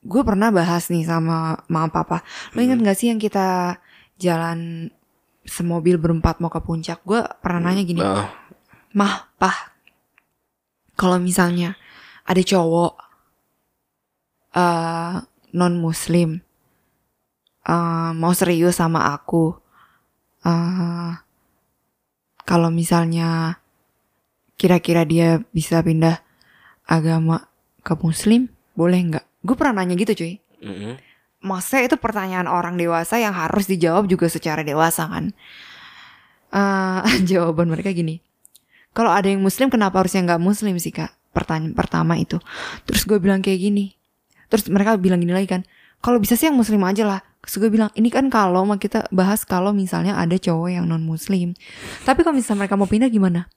gue 0.00 0.22
pernah 0.24 0.48
bahas 0.48 0.88
nih 0.88 1.04
sama 1.04 1.60
mama 1.68 1.92
papa. 1.92 2.24
Lo 2.56 2.64
inget 2.64 2.80
gak 2.80 2.96
sih 2.96 3.12
yang 3.12 3.20
kita 3.20 3.76
jalan 4.16 4.88
semobil 5.44 6.00
berempat 6.00 6.40
mau 6.40 6.48
ke 6.48 6.60
puncak? 6.60 7.04
Gue 7.04 7.20
pernah 7.44 7.70
nanya 7.70 7.84
gini 7.84 8.00
Oh, 8.00 8.28
mah 8.96 9.28
pah 9.36 9.70
kalau 10.96 11.20
misalnya 11.20 11.78
ada 12.26 12.42
cowok 12.42 12.92
eh 14.50 15.14
non 15.54 15.74
muslim 15.78 16.42
eh 17.64 18.10
mau 18.18 18.32
serius 18.34 18.82
sama 18.82 19.14
aku 19.14 19.54
eh 20.42 21.12
kalau 22.42 22.68
misalnya 22.74 23.62
kira-kira 24.58 25.06
dia 25.06 25.38
bisa 25.54 25.78
pindah 25.80 26.18
agama 26.82 27.46
ke 27.86 27.94
muslim 27.94 28.50
boleh 28.74 29.00
nggak 29.06 29.29
gue 29.40 29.54
pernah 29.56 29.82
nanya 29.82 29.96
gitu 29.96 30.24
cuy. 30.24 30.34
Mm-mm. 30.60 31.00
maksudnya 31.40 31.88
itu 31.88 31.96
pertanyaan 31.96 32.44
orang 32.44 32.76
dewasa 32.76 33.16
yang 33.16 33.32
harus 33.32 33.64
dijawab 33.64 34.04
juga 34.04 34.28
secara 34.28 34.60
dewasa 34.60 35.08
kan? 35.08 35.32
Eh, 36.52 37.00
jawaban 37.30 37.72
mereka 37.72 37.94
gini. 37.96 38.20
Kalau 38.92 39.08
ada 39.08 39.30
yang 39.30 39.40
muslim 39.40 39.72
kenapa 39.72 40.02
harusnya 40.02 40.26
nggak 40.26 40.42
muslim 40.42 40.76
sih 40.76 40.92
kak? 40.92 41.14
Pertanyaan 41.32 41.72
pertama 41.72 42.18
itu. 42.20 42.36
Terus 42.84 43.06
gue 43.08 43.16
bilang 43.16 43.40
kayak 43.40 43.56
gini. 43.56 43.96
Terus 44.50 44.66
mereka 44.68 44.98
bilang 44.98 45.22
gini 45.22 45.32
lagi 45.32 45.48
kan? 45.48 45.62
Kalau 46.02 46.18
bisa 46.18 46.34
sih 46.34 46.50
yang 46.50 46.58
muslim 46.58 46.82
aja 46.84 47.06
lah. 47.06 47.20
Terus 47.40 47.56
gue 47.56 47.70
bilang 47.72 47.88
ini 47.96 48.12
kan 48.12 48.28
kalau 48.28 48.68
kita 48.76 49.08
bahas 49.08 49.48
kalau 49.48 49.72
misalnya 49.72 50.20
ada 50.20 50.36
cowok 50.36 50.68
yang 50.76 50.84
non 50.84 51.00
muslim 51.00 51.56
tapi 52.04 52.20
kalau 52.20 52.36
misalnya 52.36 52.68
mereka 52.68 52.76
mau 52.76 52.84
pindah 52.84 53.08
gimana? 53.08 53.48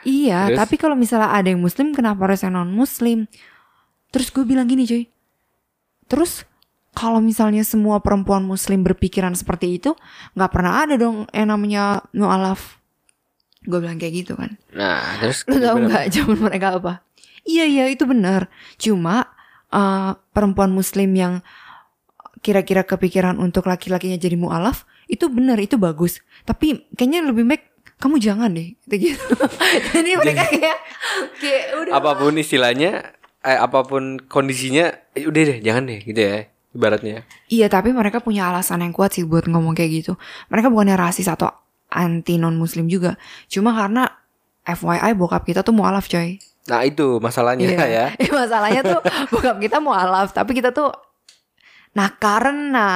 Iya 0.00 0.48
Terus? 0.48 0.58
tapi 0.64 0.74
kalau 0.80 0.96
misalnya 0.96 1.28
ada 1.28 1.52
yang 1.52 1.60
muslim 1.60 1.92
kenapa 1.92 2.24
harus 2.24 2.40
yang 2.40 2.56
non 2.56 2.72
muslim 2.72 3.28
terus 4.08 4.32
gue 4.32 4.48
bilang 4.48 4.64
gini 4.64 4.88
cuy 4.88 5.12
terus 6.08 6.48
kalau 6.96 7.22
misalnya 7.22 7.62
semua 7.62 8.02
perempuan 8.02 8.42
muslim 8.42 8.82
berpikiran 8.82 9.36
seperti 9.38 9.78
itu 9.78 9.94
nggak 10.34 10.50
pernah 10.50 10.82
ada 10.82 10.98
dong 10.98 11.30
yang 11.30 11.52
namanya 11.54 12.02
mu'alaf 12.16 12.80
gue 13.68 13.78
bilang 13.78 14.00
kayak 14.00 14.24
gitu 14.24 14.32
kan 14.34 14.56
Nah, 14.78 15.18
terus 15.18 15.42
Lu 15.50 15.58
tau 15.58 15.76
nggak 15.76 16.04
jawaban 16.14 16.40
mereka 16.46 16.78
apa? 16.78 16.92
Iya 17.42 17.64
iya 17.66 17.84
itu 17.90 18.04
benar. 18.06 18.46
Cuma 18.78 19.26
uh, 19.74 20.14
perempuan 20.30 20.70
Muslim 20.70 21.10
yang 21.16 21.34
kira-kira 22.38 22.86
kepikiran 22.86 23.42
untuk 23.42 23.66
laki-lakinya 23.66 24.14
jadi 24.14 24.38
mualaf 24.38 24.86
itu 25.10 25.26
benar 25.26 25.58
itu 25.58 25.74
bagus. 25.74 26.22
Tapi 26.46 26.86
kayaknya 26.94 27.26
lebih 27.26 27.48
baik 27.48 27.64
kamu 27.98 28.22
jangan 28.22 28.54
deh 28.54 28.78
gitu. 28.86 29.18
jadi 29.90 30.10
mereka 30.14 30.46
kayak 30.46 30.78
kayak 31.42 31.64
udah. 31.74 31.92
apa 31.98 32.10
pun 32.14 32.38
istilahnya, 32.38 33.17
eh, 33.48 33.56
apa 33.56 33.82
pun 33.82 34.20
kondisinya, 34.20 34.92
eh, 35.12 35.24
udah 35.24 35.42
deh, 35.42 35.58
jangan 35.58 35.88
deh, 35.88 36.04
gitu 36.04 36.20
ya, 36.20 36.44
ibaratnya. 36.70 37.24
Iya 37.48 37.66
tapi 37.66 37.90
mereka 37.90 38.20
punya 38.20 38.46
alasan 38.46 38.84
yang 38.84 38.92
kuat 38.92 39.16
sih 39.16 39.24
buat 39.24 39.48
ngomong 39.48 39.72
kayak 39.72 39.90
gitu. 39.90 40.12
Mereka 40.48 40.68
bukannya 40.68 40.94
rasis 40.94 41.26
atau 41.26 41.48
anti 41.88 42.36
non 42.36 42.54
Muslim 42.54 42.86
juga. 42.86 43.16
Cuma 43.48 43.72
karena 43.72 44.04
FYI 44.62 45.16
bokap 45.16 45.42
kita 45.42 45.64
tuh 45.64 45.72
mualaf 45.72 46.04
coy. 46.06 46.36
Nah 46.68 46.84
itu 46.84 47.16
masalahnya 47.18 47.64
Iya. 47.64 47.86
ya. 47.88 48.06
Eh, 48.20 48.28
masalahnya 48.36 48.84
tuh 48.84 49.00
bokap 49.32 49.56
kita 49.56 49.80
mau 49.80 49.96
alaf, 49.96 50.30
tapi 50.30 50.52
kita 50.52 50.70
tuh 50.70 50.92
Nah 51.88 52.12
karena 52.14 52.88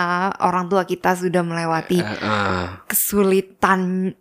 orang 0.45 0.69
tua 0.69 0.85
kita 0.85 1.17
sudah 1.17 1.41
melewati 1.41 1.99
Eh, 1.99 2.13
eh. 2.13 2.65
kesulitan 2.87 4.13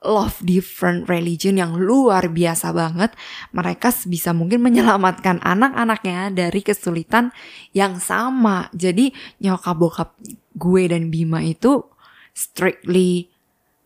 love 0.00 0.40
different 0.40 1.04
religion 1.12 1.60
yang 1.60 1.76
luar 1.76 2.32
biasa 2.32 2.72
banget, 2.72 3.12
mereka 3.52 3.92
bisa 4.08 4.32
mungkin 4.32 4.64
menyelamatkan 4.64 5.44
anak-anaknya 5.52 6.32
dari 6.32 6.60
kesulitan 6.64 7.32
yang 7.76 8.00
sama. 8.00 8.72
Jadi 8.72 9.12
nyokap 9.44 9.76
bokap 9.76 10.10
gue 10.56 10.82
dan 10.88 11.12
Bima 11.12 11.44
itu 11.44 11.84
strictly 12.32 13.28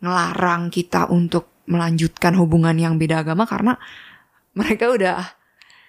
ngelarang 0.04 0.68
kita 0.68 1.10
untuk 1.10 1.50
melanjutkan 1.64 2.36
hubungan 2.36 2.76
yang 2.76 3.00
beda 3.00 3.24
agama 3.24 3.48
karena 3.48 3.80
mereka 4.52 4.92
udah 4.92 5.18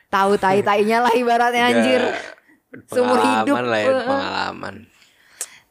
tahu 0.07 0.39
tai-tainya 0.43 1.05
lah 1.05 1.13
ibaratnya 1.13 1.63
anjir. 1.69 2.01
Seumur 2.91 3.19
hidup. 3.19 3.55
pengalaman 3.55 3.65
lah 3.71 3.79
ya, 3.79 3.91
pengalaman. 4.03 4.75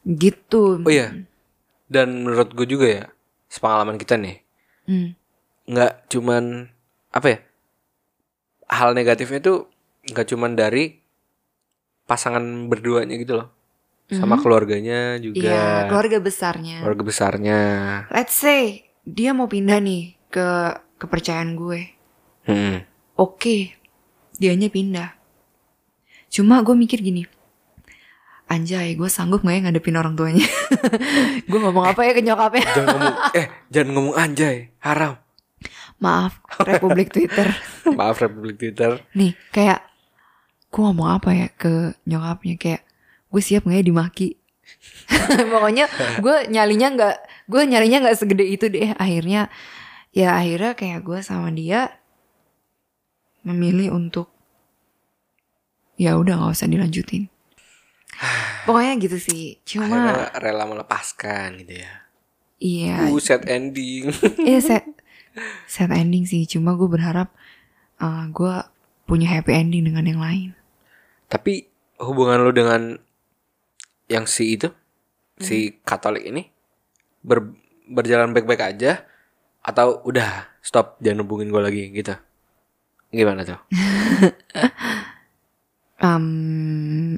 Gitu. 0.05 0.63
Oh 0.81 0.89
iya, 0.93 1.25
dan 1.85 2.25
menurut 2.25 2.49
gue 2.53 2.65
juga 2.65 2.87
ya, 2.89 3.05
sepengalaman 3.49 3.97
kita 4.01 4.17
nih, 4.17 4.44
Hmm. 4.85 5.17
nggak 5.65 6.13
cuman 6.13 6.69
apa 7.09 7.27
ya, 7.27 7.39
hal 8.69 8.93
negatifnya 8.93 9.41
tuh 9.41 9.65
nggak 10.13 10.27
cuman 10.29 10.53
dari 10.53 11.01
pasangan 12.05 12.69
berduanya 12.69 13.17
gitu 13.17 13.41
loh, 13.41 13.49
sama 14.13 14.37
keluarganya 14.37 15.17
juga. 15.17 15.41
Iya, 15.41 15.89
keluarga 15.89 16.17
besarnya. 16.21 16.85
keluarga 16.85 17.03
besarnya. 17.03 17.59
Let's 18.13 18.37
say 18.37 18.85
dia 19.01 19.33
mau 19.33 19.49
pindah 19.49 19.81
nih 19.81 20.13
ke 20.29 20.47
kepercayaan 21.01 21.57
gue. 21.57 21.81
Hmm. 22.45 22.85
Oke, 23.17 23.73
dianya 24.37 24.69
pindah. 24.69 25.17
Cuma 26.29 26.61
gue 26.61 26.75
mikir 26.77 27.01
gini, 27.01 27.25
anjay 28.45 28.93
gue 28.93 29.09
sanggup 29.09 29.41
gak 29.41 29.55
ya 29.57 29.59
ngadepin 29.65 29.97
orang 29.97 30.13
tuanya? 30.13 30.45
gue 31.49 31.59
ngomong 31.59 31.85
apa 31.89 32.01
ya 32.05 32.11
ke 32.13 32.21
nyokapnya? 32.21 32.65
Jangan 32.75 32.87
ngomong, 32.93 33.15
eh 33.33 33.45
jangan 33.73 33.89
ngomong 33.97 34.15
anjay, 34.15 34.55
haram. 34.81 35.13
Maaf, 35.97 36.43
Republik 36.61 37.09
Twitter. 37.09 37.49
Maaf 37.99 38.21
Republik 38.21 38.59
Twitter. 38.61 39.01
Nih, 39.15 39.33
kayak 39.49 39.81
gue 40.69 40.81
ngomong 40.83 41.17
apa 41.17 41.29
ya 41.31 41.47
ke 41.55 41.95
nyokapnya 42.05 42.55
kayak 42.59 42.81
gue 43.31 43.41
siap 43.41 43.65
gak 43.65 43.79
ya 43.79 43.83
dimaki? 43.83 44.29
Pokoknya 45.53 45.85
gue 46.19 46.37
nyalinya 46.51 46.87
nggak, 46.93 47.15
gue 47.47 47.61
nyalinya 47.65 47.97
nggak 48.05 48.17
segede 48.17 48.45
itu 48.45 48.65
deh. 48.67 48.93
Akhirnya, 48.97 49.47
ya 50.11 50.35
akhirnya 50.35 50.73
kayak 50.75 51.01
gue 51.05 51.19
sama 51.23 51.49
dia 51.53 51.95
memilih 53.45 53.93
untuk 53.93 54.33
ya 55.95 56.19
udah 56.19 56.35
nggak 56.37 56.53
usah 56.53 56.67
dilanjutin. 56.67 57.31
Pokoknya 58.65 58.93
gitu 58.97 59.17
sih. 59.19 59.59
Cuma 59.63 59.85
Akhirnya 59.87 60.31
rela 60.39 60.65
melepaskan 60.65 61.61
gitu 61.61 61.83
ya. 61.83 61.93
iya, 62.57 63.11
Uh, 63.11 63.19
sad 63.19 63.45
ending. 63.45 64.09
iya 64.47 64.59
sad, 64.59 64.87
sad 65.67 65.91
ending 65.91 66.23
sih. 66.25 66.47
Cuma 66.47 66.73
gue 66.73 66.87
berharap 66.87 67.29
uh, 67.99 68.25
gue 68.31 68.53
punya 69.05 69.29
happy 69.29 69.53
ending 69.53 69.85
dengan 69.85 70.05
yang 70.07 70.21
lain. 70.23 70.49
Tapi 71.27 71.67
hubungan 72.01 72.41
lu 72.41 72.51
dengan 72.51 72.97
yang 74.07 74.25
si 74.25 74.55
itu, 74.57 74.69
si 75.35 75.81
Katolik 75.81 76.25
ini 76.25 76.47
ber- 77.21 77.53
berjalan 77.85 78.31
baik-baik 78.31 78.61
aja 78.61 79.03
atau 79.61 80.01
udah 80.05 80.45
stop 80.61 80.97
jangan 81.01 81.25
hubungin 81.25 81.49
gue 81.49 81.61
lagi 81.61 81.83
gitu. 81.91 82.13
Gimana 83.09 83.45
tuh? 83.45 83.59
Em, 85.95 86.25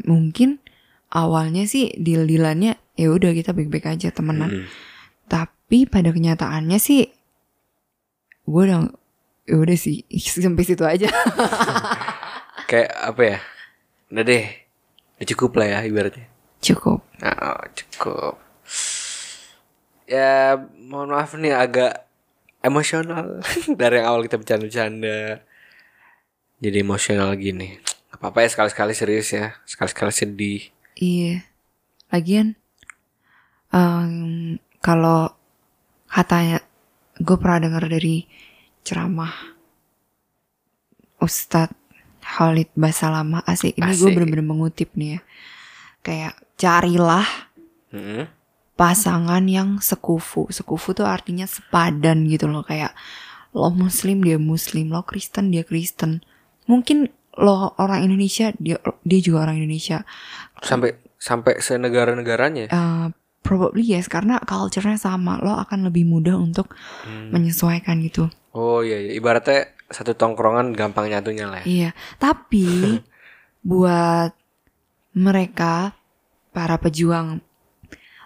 mungkin 0.06 0.62
awalnya 1.12 1.64
sih 1.70 1.94
deal-dealannya 1.96 2.76
ya 2.98 3.08
udah 3.14 3.32
kita 3.32 3.54
baik-baik 3.54 3.88
aja 3.88 4.12
temenan. 4.12 4.64
Mm. 4.64 4.68
Tapi 5.28 5.86
pada 5.88 6.12
kenyataannya 6.12 6.80
sih 6.80 7.08
gue 8.48 8.64
udah 8.64 8.88
ya 9.48 9.56
udah 9.60 9.78
sih 9.78 10.04
sampai 10.44 10.64
situ 10.64 10.84
aja. 10.84 11.08
Kayak 12.70 12.92
apa 13.00 13.22
ya? 13.24 13.40
Udah 14.12 14.24
deh, 14.24 14.46
udah 15.20 15.28
cukup 15.28 15.52
lah 15.60 15.68
ya 15.68 15.80
ibaratnya. 15.88 16.28
Cukup. 16.60 17.00
Oh, 17.24 17.62
cukup. 17.76 18.36
Ya, 20.08 20.56
mohon 20.88 21.12
maaf 21.12 21.36
nih 21.36 21.56
agak 21.56 22.08
emosional 22.64 23.40
dari 23.80 24.00
yang 24.00 24.08
awal 24.12 24.24
kita 24.28 24.40
bercanda-bercanda. 24.40 25.44
Jadi 26.58 26.78
emosional 26.82 27.36
gini. 27.38 27.78
Gak 28.12 28.20
apa-apa 28.20 28.48
ya 28.48 28.50
sekali-sekali 28.50 28.94
serius 28.98 29.30
ya, 29.36 29.60
sekali-sekali 29.68 30.12
sedih. 30.12 30.62
Iya. 30.98 31.46
Lagian 32.10 32.58
em, 33.72 34.58
kalau 34.82 35.30
katanya 36.10 36.64
gue 37.20 37.38
pernah 37.38 37.60
dengar 37.62 37.84
dari 37.86 38.26
ceramah 38.82 39.34
Ustadz 41.18 41.76
Khalid 42.24 42.70
Basalamah 42.76 43.42
asik. 43.48 43.80
Ini 43.80 43.94
gue 43.96 44.10
bener-bener 44.14 44.46
mengutip 44.46 44.94
nih 44.94 45.18
ya. 45.18 45.20
Kayak 46.04 46.34
carilah 46.60 47.28
pasangan 48.78 49.44
yang 49.50 49.82
sekufu. 49.82 50.48
Sekufu 50.54 50.94
tuh 50.94 51.10
artinya 51.10 51.50
sepadan 51.50 52.30
gitu 52.30 52.46
loh 52.46 52.62
kayak 52.62 52.94
lo 53.56 53.74
muslim 53.74 54.22
dia 54.22 54.38
muslim, 54.38 54.94
lo 54.94 55.02
Kristen 55.02 55.50
dia 55.50 55.66
Kristen. 55.66 56.22
Mungkin 56.70 57.10
lo 57.38 57.74
orang 57.82 58.06
Indonesia 58.06 58.54
dia 58.62 58.78
dia 59.02 59.20
juga 59.24 59.50
orang 59.50 59.58
Indonesia. 59.58 60.06
Sampai 60.62 60.98
sampai 61.18 61.60
senegara-negaranya. 61.60 62.68
ya? 62.68 62.72
Eh, 62.72 63.08
probably 63.42 63.84
yes 63.86 64.12
karena 64.12 64.38
culture-nya 64.44 65.00
sama. 65.00 65.40
Lo 65.42 65.56
akan 65.56 65.88
lebih 65.88 66.04
mudah 66.06 66.36
untuk 66.38 66.74
menyesuaikan 67.32 68.00
gitu. 68.04 68.28
Oh 68.58 68.82
iya, 68.82 68.98
iya. 68.98 69.14
ibaratnya 69.14 69.70
satu 69.88 70.18
tongkrongan 70.18 70.74
gampang 70.76 71.08
nyatunya 71.08 71.46
lah. 71.48 71.62
ya. 71.64 71.66
Iya, 71.66 71.90
tapi 72.20 73.00
buat 73.72 74.34
mereka 75.18 75.94
para 76.54 76.78
pejuang 76.82 77.42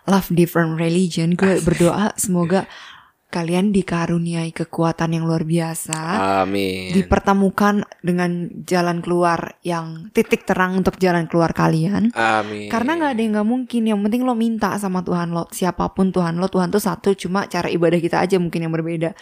love 0.10 0.30
different 0.34 0.82
religion, 0.82 1.38
gue 1.38 1.62
berdoa 1.62 2.16
semoga 2.18 2.66
kalian 3.32 3.72
dikaruniai 3.72 4.52
kekuatan 4.52 5.16
yang 5.16 5.24
luar 5.24 5.48
biasa, 5.48 6.00
Amin. 6.44 6.92
dipertemukan 6.92 7.88
dengan 8.04 8.52
jalan 8.68 9.00
keluar 9.00 9.56
yang 9.64 10.12
titik 10.12 10.44
terang 10.44 10.76
untuk 10.76 11.00
jalan 11.00 11.32
keluar 11.32 11.56
kalian. 11.56 12.12
Amin. 12.12 12.68
Karena 12.68 13.00
nggak 13.00 13.12
ada 13.16 13.22
yang 13.24 13.34
nggak 13.40 13.50
mungkin. 13.50 13.82
Yang 13.88 14.00
penting 14.04 14.22
lo 14.28 14.36
minta 14.36 14.76
sama 14.76 15.00
Tuhan 15.02 15.32
lo. 15.32 15.48
Siapa 15.48 15.96
pun 15.96 16.12
Tuhan 16.12 16.36
lo, 16.36 16.52
Tuhan 16.52 16.68
tuh 16.68 16.84
satu. 16.84 17.16
Cuma 17.16 17.48
cara 17.48 17.72
ibadah 17.72 17.98
kita 18.04 18.20
aja 18.20 18.36
mungkin 18.36 18.68
yang 18.68 18.74
berbeda. 18.76 19.16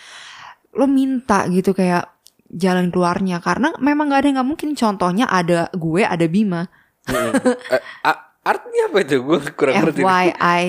Lo 0.74 0.90
minta 0.90 1.46
gitu 1.46 1.78
kayak 1.78 2.10
jalan 2.50 2.90
keluarnya. 2.90 3.38
Karena 3.40 3.72
memang 3.78 4.10
nggak 4.10 4.20
ada 4.20 4.28
yang 4.28 4.38
nggak 4.42 4.50
mungkin. 4.50 4.70
Contohnya 4.74 5.30
ada 5.30 5.70
gue, 5.78 6.02
ada 6.02 6.26
Bima. 6.26 6.66
Mm. 7.06 7.32
Eh, 7.78 7.82
a- 8.04 8.22
artinya 8.42 8.90
apa 8.90 8.98
itu? 9.06 9.22
Gue 9.22 9.38
kurang 9.54 9.78
ngerti. 9.86 10.02
FYI 10.02 10.64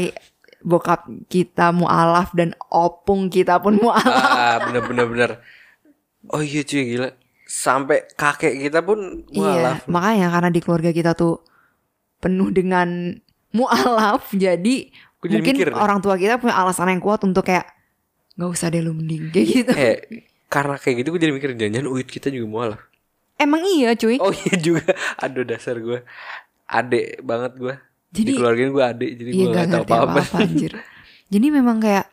bokap 0.61 1.09
kita 1.27 1.73
mualaf 1.73 2.33
dan 2.37 2.53
opung 2.68 3.29
kita 3.29 3.59
pun 3.59 3.81
mualaf. 3.81 4.05
Ah, 4.07 4.57
bener 4.64 4.83
bener 4.85 5.07
bener. 5.09 5.31
Oh 6.29 6.40
iya 6.40 6.61
cuy 6.62 6.85
gila. 6.85 7.11
Sampai 7.44 8.07
kakek 8.14 8.61
kita 8.61 8.79
pun 8.81 9.25
Iya, 9.29 9.40
mualaf. 9.40 9.79
makanya 9.90 10.29
karena 10.31 10.49
di 10.49 10.61
keluarga 10.62 10.90
kita 10.92 11.18
tuh 11.18 11.42
penuh 12.20 12.53
dengan 12.53 13.16
mualaf, 13.51 14.31
jadi 14.31 14.92
jadi 15.20 15.40
mungkin 15.40 15.55
mikir 15.57 15.68
orang 15.75 15.99
tua 15.99 16.14
kita 16.14 16.38
punya 16.38 16.55
alasan 16.55 16.92
yang 16.92 17.03
kuat 17.03 17.25
untuk 17.25 17.42
kayak 17.42 17.66
nggak 18.38 18.51
usah 18.53 18.70
deh 18.70 18.81
lu 18.81 18.94
mending 18.94 19.33
kayak 19.35 19.46
gitu. 19.51 19.73
Eh, 19.75 19.99
karena 20.46 20.77
kayak 20.79 21.03
gitu 21.03 21.09
gue 21.12 21.20
jadi 21.20 21.33
mikir 21.35 21.51
jangan 21.57 21.90
uit 21.90 22.07
kita 22.07 22.31
juga 22.31 22.46
mualaf. 22.46 22.81
Emang 23.35 23.64
iya 23.64 23.96
cuy. 23.96 24.20
Oh 24.20 24.31
iya 24.31 24.55
juga. 24.61 24.92
Aduh 25.18 25.42
dasar 25.42 25.81
gue. 25.81 26.05
Adek 26.68 27.25
banget 27.25 27.53
gue. 27.57 27.75
Jadi- 28.11 28.27
di 28.27 28.35
keluarga 28.35 28.64
gue 28.66 28.85
adek 28.85 29.11
jadi 29.14 29.31
Iya 29.31 29.38
gue 29.40 29.55
gak 29.55 29.66
tahu 29.68 29.85
apa-apa. 29.85 30.12
apa-apa 30.18 30.37
anjir. 30.44 30.73
Jadi 31.31 31.46
memang 31.49 31.79
kayak 31.79 32.07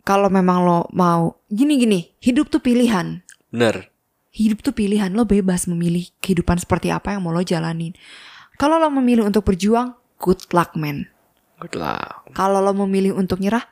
kalau 0.00 0.28
memang 0.28 0.62
lo 0.62 0.86
mau 0.90 1.40
gini-gini, 1.48 2.12
hidup 2.18 2.46
tuh 2.48 2.60
pilihan. 2.60 3.24
Bener. 3.48 3.88
Hidup 4.30 4.60
tuh 4.60 4.70
pilihan, 4.70 5.10
lo 5.10 5.24
bebas 5.24 5.64
memilih 5.64 6.10
kehidupan 6.18 6.58
seperti 6.58 6.90
apa 6.90 7.12
yang 7.12 7.22
mau 7.22 7.30
lo 7.30 7.40
jalanin. 7.40 7.94
Kalau 8.54 8.76
lo 8.76 8.90
memilih 8.92 9.24
untuk 9.24 9.42
berjuang, 9.44 9.90
good 10.18 10.38
luck 10.50 10.74
man. 10.74 11.06
Good 11.56 11.74
luck. 11.74 12.28
Kalau 12.30 12.58
lo 12.58 12.74
memilih 12.76 13.14
untuk 13.14 13.38
nyerah, 13.38 13.62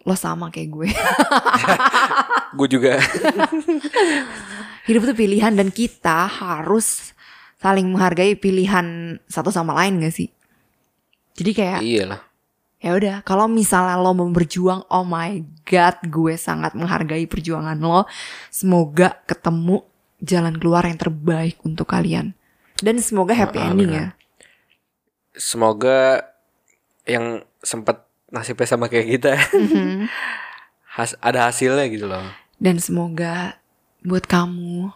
lo 0.00 0.14
sama 0.14 0.48
kayak 0.48 0.68
gue. 0.68 0.88
Gue 2.52 2.68
juga. 2.68 3.00
Hidup 4.86 5.02
tuh 5.04 5.16
pilihan 5.16 5.52
dan 5.52 5.68
kita 5.68 6.26
harus 6.26 7.14
saling 7.62 7.86
menghargai 7.86 8.34
pilihan 8.34 8.86
satu 9.24 9.48
sama 9.48 9.72
lain 9.74 10.02
gak 10.02 10.12
sih? 10.12 10.28
Jadi 11.32 11.50
kayak 11.52 11.80
iya 11.80 12.04
lah. 12.06 12.20
ya 12.76 12.92
udah 12.92 13.16
kalau 13.22 13.46
misalnya 13.46 13.94
lo 13.96 14.10
mau 14.10 14.26
berjuang 14.26 14.82
oh 14.84 15.00
my 15.00 15.38
god 15.62 16.02
gue 16.02 16.34
sangat 16.34 16.74
menghargai 16.74 17.24
perjuangan 17.24 17.78
lo 17.78 18.10
semoga 18.48 19.22
ketemu 19.22 19.86
jalan 20.18 20.54
keluar 20.54 20.82
yang 20.82 20.98
terbaik 20.98 21.62
untuk 21.62 21.86
kalian 21.86 22.34
dan 22.76 22.98
semoga 22.98 23.32
happy 23.32 23.56
Ah, 23.56 23.70
ending 23.70 23.86
benar. 23.88 24.02
ya 24.02 24.06
Semoga 25.32 26.28
yang 27.04 27.40
sempat 27.58 28.04
nasibnya 28.28 28.66
sama 28.66 28.86
kayak 28.86 29.08
kita 29.08 29.32
Mhm. 29.54 30.10
has 30.92 31.16
ada 31.18 31.46
hasilnya 31.46 31.86
gitu 31.86 32.04
loh. 32.04 32.22
dan 32.58 32.76
semoga 32.76 33.56
buat 34.00 34.22
kamu 34.24 34.90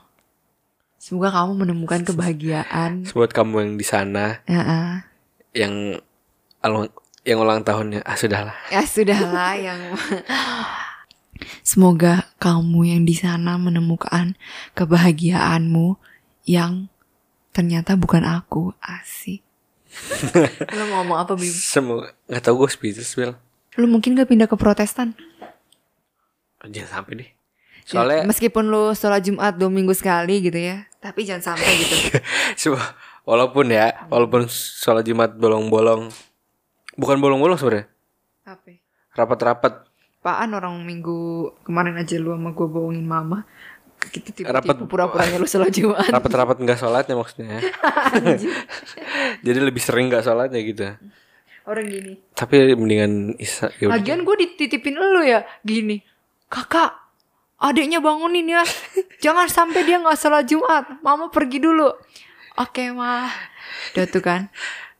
semoga 1.06 1.30
kamu 1.30 1.52
menemukan 1.62 2.02
kebahagiaan 2.08 3.06
Buat 3.08 3.30
kamu 3.30 3.54
yang 3.60 3.72
di 3.76 3.86
sana 3.86 4.42
Ya, 4.44 4.62
yang 5.54 6.02
alung- 6.58 6.90
yang 7.22 7.38
ulang 7.38 7.62
tahunnya 7.62 8.02
ah 8.02 8.14
sudahlah. 8.14 8.54
ya 8.68 8.82
sudahlah 8.82 9.54
yang 9.66 9.78
semoga 11.62 12.30
kamu 12.38 12.86
yang 12.88 13.02
di 13.02 13.14
sana 13.14 13.54
menemukan 13.56 14.34
kebahagiaanmu 14.72 15.98
yang 16.44 16.86
ternyata 17.50 17.94
bukan 17.94 18.22
aku 18.22 18.74
asik 18.78 19.42
lo 20.76 20.82
mau 20.86 21.00
ngomong 21.00 21.18
apa 21.18 21.32
Bim? 21.34 21.48
Semua 21.48 22.12
nggak 22.26 22.42
tahu 22.42 22.62
gue 22.62 22.68
spiritus 22.68 23.16
Bel. 23.16 23.32
Lu 23.76 23.88
mungkin 23.88 24.12
gak 24.12 24.28
pindah 24.28 24.44
ke 24.44 24.52
Protestan? 24.54 25.16
Jangan 26.62 26.90
sampai 26.90 27.12
deh. 27.16 27.30
Ya, 27.86 28.02
Soalnya 28.02 28.26
meskipun 28.26 28.66
lu 28.66 28.90
sholat 28.92 29.22
Jumat 29.22 29.54
dua 29.54 29.70
minggu 29.70 29.94
sekali 29.94 30.42
gitu 30.42 30.58
ya, 30.58 30.90
tapi 30.98 31.22
jangan 31.22 31.54
sampai 31.54 31.70
gitu. 31.72 31.96
Semua- 32.74 32.90
walaupun 33.22 33.70
ya, 33.70 33.94
walaupun 34.06 34.50
sholat 34.50 35.02
Jumat 35.02 35.30
bolong-bolong, 35.32 36.10
bukan 36.94 37.16
bolong-bolong 37.16 37.54
sebenarnya, 37.54 37.86
Apa? 38.42 38.74
rapat-rapat, 39.12 39.86
Apaan 40.18 40.50
orang 40.52 40.82
minggu 40.82 41.14
kemarin 41.62 41.94
aja 41.94 42.18
lu 42.18 42.34
sama 42.34 42.50
gue 42.50 42.66
bohongin 42.66 43.06
mama. 43.06 43.46
Kita 43.96 44.34
tiba-tiba 44.34 44.74
Rapat- 44.74 44.90
pura-puranya 44.90 45.38
lu 45.38 45.46
sholat 45.46 45.70
Jumat. 45.70 46.10
rapat-rapat 46.10 46.58
nggak 46.58 46.76
sholatnya 46.76 47.14
maksudnya. 47.14 47.62
Jadi 49.46 49.58
lebih 49.60 49.78
sering 49.78 50.10
nggak 50.10 50.26
sholatnya 50.26 50.60
gitu. 50.60 50.82
Orang 51.62 51.86
gini. 51.86 52.18
Tapi 52.32 52.74
mendingan 52.74 53.38
isa. 53.38 53.70
ya. 53.76 53.86
Lagian 53.86 54.22
gue 54.22 54.34
dititipin 54.36 54.94
lu 54.94 55.22
ya 55.22 55.46
gini. 55.62 56.02
Kakak, 56.46 57.05
adiknya 57.58 57.98
bangunin 58.00 58.48
ya. 58.48 58.62
Jangan 59.24 59.48
sampai 59.48 59.84
dia 59.84 60.00
nggak 60.00 60.18
sholat 60.18 60.44
Jumat. 60.44 61.00
Mama 61.00 61.28
pergi 61.32 61.60
dulu. 61.60 61.88
Oke 62.56 62.88
mah. 62.92 63.28
Udah 63.92 64.06
tuh 64.08 64.22
kan. 64.24 64.48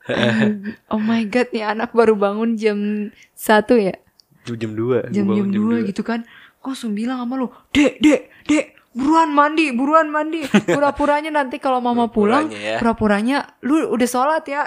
oh 0.93 1.03
my 1.03 1.27
god 1.27 1.51
nih 1.51 1.67
anak 1.67 1.91
baru 1.91 2.15
bangun 2.15 2.55
jam 2.55 3.11
satu 3.35 3.75
ya. 3.75 3.99
jam 4.47 4.79
dua. 4.79 5.03
jam 5.11 5.27
jam 5.27 5.51
dua 5.51 5.83
gitu 5.83 6.07
kan 6.07 6.23
kok 6.63 6.75
langsung 6.75 6.95
bilang 6.95 7.19
sama 7.23 7.35
lu 7.35 7.47
dek 7.75 7.99
dek 7.99 8.31
dek 8.47 8.79
buruan 8.95 9.31
mandi 9.35 9.75
buruan 9.75 10.07
mandi 10.11 10.47
pura-puranya 10.47 11.31
nanti 11.35 11.59
kalau 11.59 11.83
mama 11.83 12.07
pulang 12.11 12.47
Pura-puranya 12.51 12.59
ya. 12.63 12.79
pura-puranya 12.79 13.37
lu 13.67 13.91
udah 13.91 14.09
sholat 14.11 14.43
ya 14.47 14.67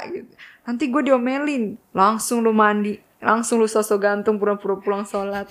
nanti 0.68 0.88
gue 0.92 1.02
diomelin 1.04 1.80
langsung 1.96 2.44
lu 2.44 2.52
mandi 2.52 3.00
langsung 3.20 3.58
lu 3.58 3.66
sosok 3.66 4.00
gantung 4.00 4.36
pura-pura 4.36 4.76
pulang 4.76 5.04
sholat 5.04 5.46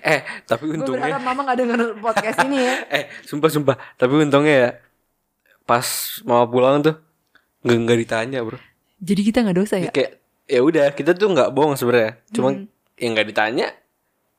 Eh, 0.00 0.20
tapi 0.42 0.66
gue 0.66 0.76
untungnya. 0.76 1.06
berharap 1.08 1.22
mama 1.24 1.40
gak 1.44 1.56
denger 1.56 1.80
podcast 1.96 2.38
ini 2.44 2.58
ya 2.58 2.74
Eh, 2.96 3.04
sumpah 3.22 3.48
sumpah. 3.48 3.76
Tapi 3.94 4.12
untungnya 4.16 4.54
ya, 4.56 4.70
pas 5.62 5.86
mama 6.22 6.44
pulang 6.44 6.80
tuh 6.80 6.98
nggak 7.60 7.78
nggak 7.80 7.98
ditanya 8.00 8.38
bro. 8.40 8.58
jadi 8.98 9.20
kita 9.22 9.38
nggak 9.40 9.56
dosa 9.56 9.74
ya 9.78 9.88
Kayak 9.88 10.18
ya 10.44 10.60
udah 10.60 10.86
kita 10.90 11.10
tuh 11.12 11.28
nggak 11.28 11.50
bohong 11.50 11.74
sebenarnya. 11.74 12.18
Cuma 12.28 12.50
yang 12.94 13.10
nggak 13.12 13.28
ditanya, 13.28 13.66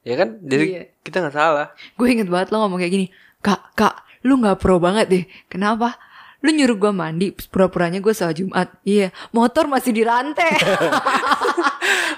ya 0.02 0.14
kan? 0.14 0.40
Jadi 0.40 0.66
Iya. 0.70 0.84
kita 1.02 1.20
nggak 1.20 1.34
salah. 1.34 1.68
gue 1.94 2.08
inget 2.10 2.28
banget 2.28 2.48
lo 2.50 2.62
ngomong 2.62 2.78
kayak 2.78 2.94
gini 2.94 3.08
kak 3.40 3.74
kak 3.74 3.96
lu 4.22 4.38
nggak 4.38 4.56
pro 4.58 4.76
banget 4.78 5.08
deh 5.10 5.24
kenapa 5.48 5.96
lu 6.40 6.52
nyuruh 6.52 6.76
gue 6.78 6.92
mandi 6.92 7.28
pura-puranya 7.46 8.00
gue 8.00 8.12
sholat 8.12 8.32
Jumat 8.34 8.68
iya 8.84 9.12
motor 9.30 9.68
masih 9.68 9.92
dirantai 9.92 10.52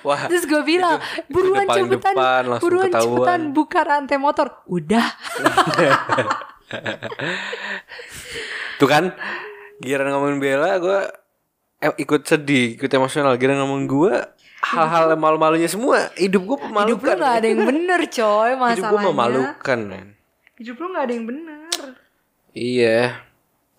Wah, 0.06 0.30
Terus 0.30 0.46
gue 0.46 0.62
bilang, 0.62 1.02
itu 1.02 1.34
buruan 1.34 1.66
paling 1.66 1.90
cepetan, 1.90 2.14
depan, 2.14 2.42
buruan 2.62 2.90
ketahuan." 2.90 3.10
cepetan 3.10 3.42
buka 3.52 3.80
rantai 3.82 4.18
motor. 4.22 4.48
Udah. 4.70 5.06
tuh 8.80 8.88
kan 8.90 9.14
giliran 9.80 10.12
ngomongin 10.12 10.40
Bella 10.42 10.78
gue 10.82 11.00
eh, 11.82 11.94
ikut 12.02 12.22
sedih, 12.26 12.78
ikut 12.78 12.90
emosional. 12.94 13.38
Giliran 13.42 13.62
ngomongin 13.66 13.88
gue 13.90 14.14
hal-hal 14.66 15.14
malu-malunya 15.18 15.70
semua. 15.70 16.10
Hidup 16.18 16.42
gue 16.46 16.58
Hidup 16.58 16.66
lu 16.66 16.70
memalukan. 16.74 17.16
gak 17.22 17.36
ada 17.42 17.48
yang 17.48 17.62
bener 17.66 18.02
coy 18.10 18.50
Hidup 18.50 18.58
gue 18.58 18.62
masalahnya. 18.62 19.08
memalukan, 19.10 19.80
men. 19.86 20.08
Hidup 20.58 20.76
lu 20.82 20.86
gak 20.94 21.04
ada 21.06 21.14
yang 21.14 21.26
bener. 21.28 21.82
Iya. 22.56 23.00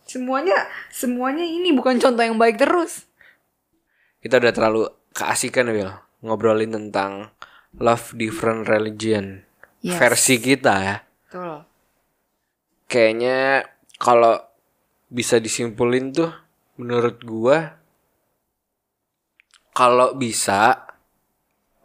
Semuanya, 0.07 0.57
semuanya 0.95 1.43
ini 1.43 1.75
bukan 1.75 1.99
contoh 1.99 2.23
yang 2.23 2.39
baik 2.39 2.63
terus. 2.63 3.11
Kita 4.23 4.39
udah 4.39 4.53
terlalu 4.55 4.83
keasikan, 5.17 5.73
Will. 5.73 5.97
Ngobrolin 6.21 6.77
tentang 6.77 7.33
love 7.81 8.13
different 8.17 8.69
religion. 8.69 9.49
Yes. 9.81 9.97
Versi 9.97 10.37
kita 10.37 10.75
ya. 10.85 10.97
Betul. 11.01 11.65
Kayaknya 12.87 13.67
kalau 13.97 14.37
bisa 15.09 15.41
disimpulin 15.41 16.13
tuh 16.13 16.31
menurut 16.77 17.23
gua 17.25 17.79
kalau 19.73 20.17
bisa 20.19 20.89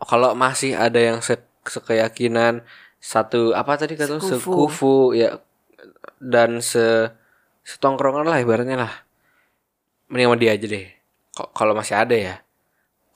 kalau 0.01 0.33
masih 0.33 0.73
ada 0.73 0.97
yang 0.97 1.21
se 1.21 1.37
sekeyakinan 1.61 2.65
satu 2.97 3.53
apa 3.53 3.77
tadi 3.77 3.93
kata? 3.93 4.17
Sekufu. 4.17 4.33
sekufu 4.39 4.95
ya 5.13 5.37
dan 6.17 6.61
se 6.65 7.13
setongkrongan 7.61 8.25
lah 8.25 8.41
ibaratnya 8.41 8.77
lah 8.77 8.93
mending 10.09 10.27
sama 10.33 10.37
dia 10.41 10.51
aja 10.57 10.65
deh 10.65 10.85
kalau 11.53 11.77
masih 11.77 11.95
ada 11.97 12.15
ya 12.17 12.35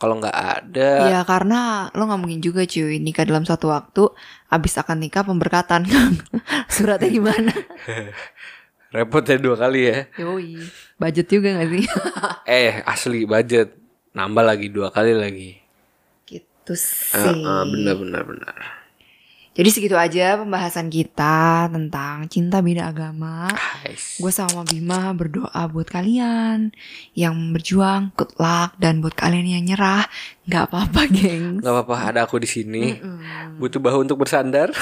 kalau 0.01 0.19
nggak 0.19 0.35
ada 0.35 0.81
Ya 0.95 1.27
karena 1.27 1.91
lo 1.91 2.07
gak 2.07 2.21
mungkin 2.23 2.39
juga 2.39 2.63
cuy 2.63 3.03
nikah 3.03 3.27
dalam 3.27 3.43
satu 3.43 3.67
waktu 3.75 4.01
Abis 4.47 4.79
akan 4.79 4.97
nikah 5.03 5.23
pemberkatan 5.27 5.83
Suratnya 6.73 7.09
gimana? 7.11 7.51
Repotnya 8.95 9.35
dua 9.41 9.55
kali 9.59 9.79
ya. 9.91 9.97
Yoi. 10.15 10.71
Budget 10.99 11.27
juga 11.27 11.49
gak 11.59 11.69
sih? 11.73 11.85
Eh 12.45 12.81
asli 12.85 13.25
budget 13.25 13.73
nambah 14.17 14.43
lagi 14.45 14.67
dua 14.69 14.89
kali 14.93 15.13
lagi. 15.17 15.49
gitu 16.29 16.73
Eh, 17.13 17.17
sih. 17.17 17.35
eh, 17.49 17.63
benar 17.71 17.95
benar 18.01 18.23
benar. 18.29 18.55
Jadi 19.55 19.69
segitu 19.71 19.95
aja 19.95 20.35
pembahasan 20.35 20.91
kita 20.91 21.71
tentang 21.71 22.27
cinta 22.27 22.59
beda 22.59 22.91
agama. 22.91 23.47
Guys. 23.87 24.19
Gue 24.19 24.27
sama 24.27 24.67
Bima 24.67 25.15
berdoa 25.15 25.71
buat 25.71 25.87
kalian 25.87 26.75
yang 27.15 27.55
berjuang, 27.55 28.11
good 28.19 28.35
luck, 28.35 28.75
dan 28.83 28.99
buat 28.99 29.15
kalian 29.15 29.47
yang 29.47 29.63
nyerah, 29.63 30.11
nggak 30.43 30.63
apa-apa, 30.67 31.07
geng. 31.07 31.63
Gak 31.63 31.71
apa-apa 31.71 31.95
ada 32.03 32.19
aku 32.27 32.35
di 32.43 32.51
sini. 32.51 32.99
Butuh 33.55 33.79
bahu 33.79 34.03
untuk 34.03 34.19
bersandar. 34.19 34.75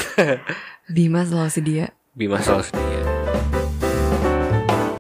Bima 0.89 1.21
selalu 1.21 1.53
sedia. 1.53 1.85
Bima 2.17 2.41
selalu 2.41 2.65
sedia. 2.65 3.02